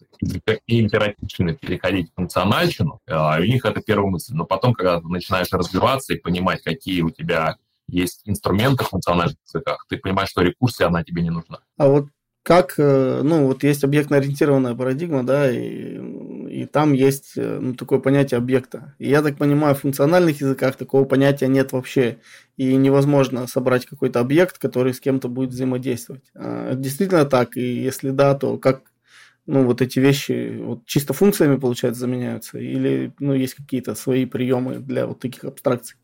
[0.65, 4.33] императивно переходить в функциональщину, а, у них это первая мысль.
[4.33, 7.57] Но потом, когда ты начинаешь развиваться и понимать, какие у тебя
[7.89, 11.59] есть инструменты в функциональных языках, ты понимаешь, что рекурсия, она тебе не нужна.
[11.77, 12.05] А вот
[12.43, 15.99] как, э, ну, вот есть объектно-ориентированная парадигма, да, и,
[16.49, 18.95] и там есть э, ну, такое понятие объекта.
[18.97, 22.17] И я так понимаю, в функциональных языках такого понятия нет вообще,
[22.57, 26.23] и невозможно собрать какой-то объект, который с кем-то будет взаимодействовать.
[26.33, 28.91] А, это действительно так, и если да, то как
[29.45, 34.79] ну, вот эти вещи вот чисто функциями, получается, заменяются, или ну, есть какие-то свои приемы
[34.79, 35.97] для вот таких абстракций?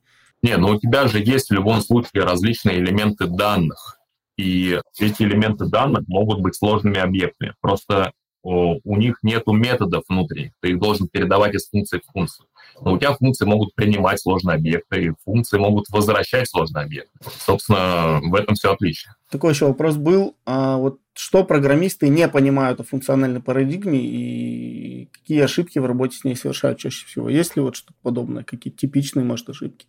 [0.44, 3.97] Не, ну у тебя же есть в любом случае различные элементы данных,
[4.38, 7.54] и эти элементы данных могут быть сложными объектами.
[7.60, 8.12] Просто
[8.44, 10.52] у них нет методов внутренних.
[10.62, 12.48] Ты их должен передавать из функции в функцию.
[12.80, 17.12] Но у тебя функции могут принимать сложные объекты, и функции могут возвращать сложные объекты.
[17.40, 19.16] Собственно, в этом все отличие.
[19.32, 20.36] Такой еще вопрос был.
[20.46, 26.24] А вот что программисты не понимают о функциональной парадигме и какие ошибки в работе с
[26.24, 27.30] ней совершают чаще всего?
[27.30, 28.44] Есть ли вот что-то подобное?
[28.44, 29.88] Какие типичные, может, ошибки?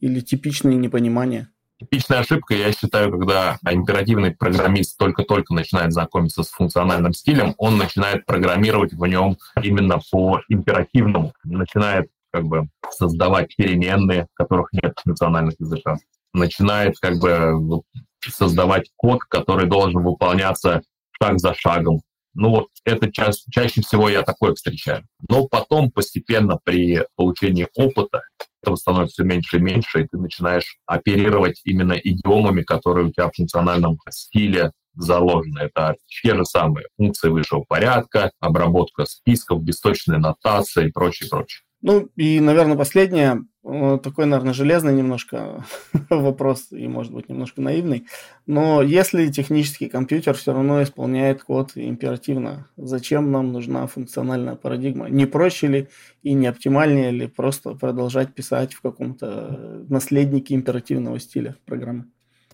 [0.00, 1.50] Или типичные непонимания?
[1.80, 8.26] Типичная ошибка, я считаю, когда императивный программист только-только начинает знакомиться с функциональным стилем, он начинает
[8.26, 15.54] программировать в нем именно по императивному, начинает как бы создавать переменные, которых нет в функциональных
[15.58, 16.00] языках,
[16.34, 17.82] начинает как бы
[18.22, 22.02] создавать код, который должен выполняться шаг за шагом.
[22.34, 25.04] Ну вот это ча- чаще всего я такое встречаю.
[25.28, 28.22] Но потом постепенно при получении опыта
[28.62, 33.28] этого становится все меньше и меньше, и ты начинаешь оперировать именно идиомами, которые у тебя
[33.28, 35.60] в функциональном стиле заложены.
[35.60, 41.62] Это те же самые функции высшего порядка, обработка списков, бесточная нотация и прочее, прочее.
[41.82, 45.64] Ну и, наверное, последнее, такой, наверное, железный немножко
[46.10, 48.06] вопрос и, может быть, немножко наивный.
[48.46, 55.08] Но если технический компьютер все равно исполняет код императивно, зачем нам нужна функциональная парадигма?
[55.08, 55.88] Не проще ли
[56.22, 62.06] и не оптимальнее ли просто продолжать писать в каком-то наследнике императивного стиля программы?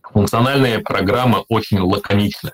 [0.03, 2.53] Функциональные программы очень лаконичны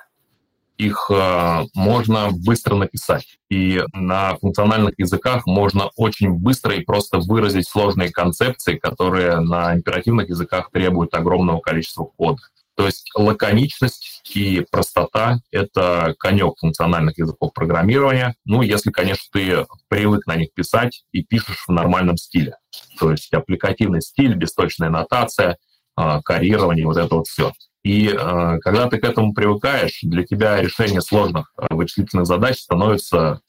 [0.82, 3.38] их э, можно быстро написать.
[3.50, 10.28] И на функциональных языках можно очень быстро и просто выразить сложные концепции, которые на императивных
[10.28, 12.42] языках требуют огромного количества кода.
[12.74, 18.34] То есть лаконичность и простота— это конек функциональных языков программирования.
[18.44, 22.56] Ну, если, конечно, ты привык на них писать и пишешь в нормальном стиле.
[22.98, 25.58] То есть аппликативный стиль, бесточная нотация,
[25.98, 27.52] э, карирование, вот это вот все.
[27.84, 33.40] И э, когда ты к этому привыкаешь, для тебя решение сложных э, вычислительных задач становится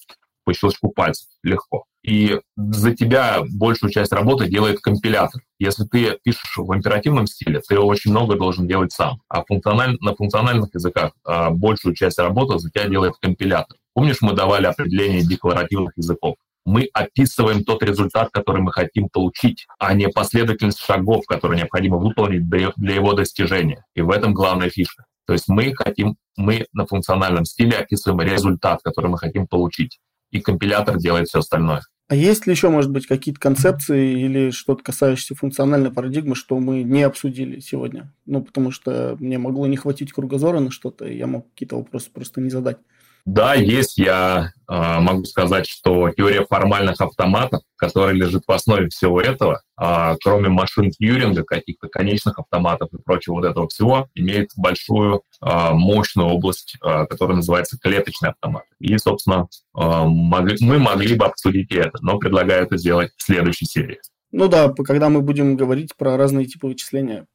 [0.44, 1.86] по щелчку пальцев легко.
[2.04, 5.42] И за тебя большую часть работы делает компилятор.
[5.58, 9.22] Если ты пишешь в императивном стиле, ты очень много должен делать сам.
[9.30, 9.98] А функциональ...
[10.02, 13.78] на функциональных языках э, большую часть работы за тебя делает компилятор.
[13.94, 16.36] Помнишь, мы давали определение декларативных языков?
[16.66, 22.48] Мы описываем тот результат, который мы хотим получить, а не последовательность шагов, которые необходимо выполнить
[22.48, 23.86] для его достижения.
[23.96, 25.06] И в этом главная фишка.
[25.26, 30.00] То есть мы хотим, мы на функциональном стиле описываем результат, который мы хотим получить,
[30.32, 31.82] и компилятор делает все остальное.
[32.10, 36.84] А есть ли еще, может быть, какие-то концепции или что-то касающееся функциональной парадигмы, что мы
[36.84, 38.14] не обсудили сегодня?
[38.26, 42.12] Ну, потому что мне могло не хватить кругозора на что-то, и я мог какие-то вопросы
[42.12, 42.78] просто не задать.
[43.26, 43.98] Да, есть.
[43.98, 50.16] Я э, могу сказать, что теория формальных автоматов, которая лежит в основе всего этого, э,
[50.22, 56.28] кроме машин Тьюринга, каких-то конечных автоматов и прочего вот этого всего, имеет большую э, мощную
[56.28, 58.64] область, э, которая называется клеточный автомат.
[58.80, 59.48] И, собственно,
[59.78, 64.00] э, мог, мы могли бы обсудить и это, но предлагаю это сделать в следующей серии.
[64.34, 67.28] Ну да, когда мы будем говорить про разные типы вычисления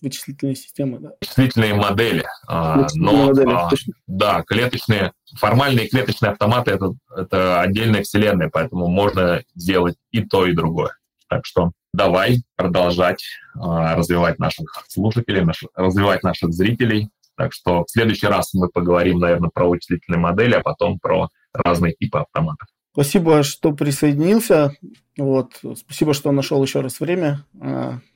[0.00, 1.12] вычислительные системы, да.
[1.20, 2.24] Вычислительные модели.
[2.46, 3.94] А, вычислительные но, модели, а, точно.
[4.06, 10.52] Да, клеточные, формальные клеточные автоматы это, это отдельная вселенная, поэтому можно сделать и то, и
[10.52, 10.96] другое.
[11.28, 17.10] Так что давай продолжать а, развивать наших слушателей, наш, развивать наших зрителей.
[17.36, 21.94] Так что в следующий раз мы поговорим, наверное, про вычислительные модели, а потом про разные
[21.94, 22.68] типы автоматов.
[22.92, 24.76] Спасибо, что присоединился.
[25.16, 25.52] Вот.
[25.76, 27.44] Спасибо, что нашел еще раз время.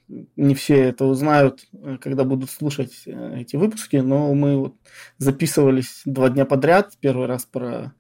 [0.09, 4.75] Не все это узнают, э, когда будут слушать э, эти выпуски, но мы вот
[5.19, 6.93] записывались два дня подряд.
[7.01, 7.93] Первый раз про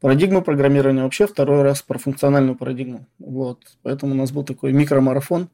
[0.00, 3.06] парадигму программирования вообще, второй раз про функциональную парадигму.
[3.18, 3.62] Вот.
[3.82, 5.48] Поэтому у нас был такой микромарафон.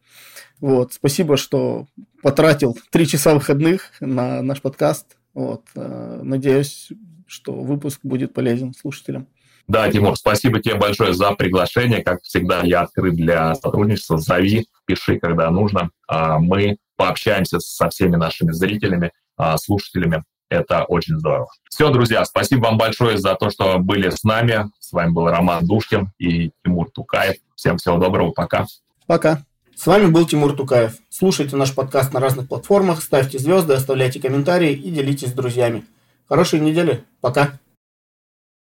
[0.61, 0.93] Вот.
[0.93, 1.87] Спасибо, что
[2.23, 5.17] потратил три часа выходных на наш подкаст.
[5.35, 5.63] Вот.
[5.77, 6.91] Э, надеюсь,
[7.27, 9.29] что выпуск будет полезен слушателям.
[9.69, 12.03] Да, Тимур, спасибо тебе большое за приглашение.
[12.03, 14.19] Как всегда, я открыт для сотрудничества.
[14.19, 15.91] Зови, пиши, когда нужно.
[16.09, 20.25] А, мы пообщаемся со всеми нашими зрителями, а, слушателями.
[20.51, 21.49] Это очень здорово.
[21.71, 24.71] Все, друзья, спасибо вам большое за то, что были с нами.
[24.81, 27.37] С вами был Роман Душкин и Тимур Тукаев.
[27.55, 28.67] Всем всего доброго, пока.
[29.07, 29.43] Пока.
[29.75, 30.97] С вами был Тимур Тукаев.
[31.09, 35.87] Слушайте наш подкаст на разных платформах, ставьте звезды, оставляйте комментарии и делитесь с друзьями.
[36.29, 37.05] Хорошей недели.
[37.21, 37.59] Пока.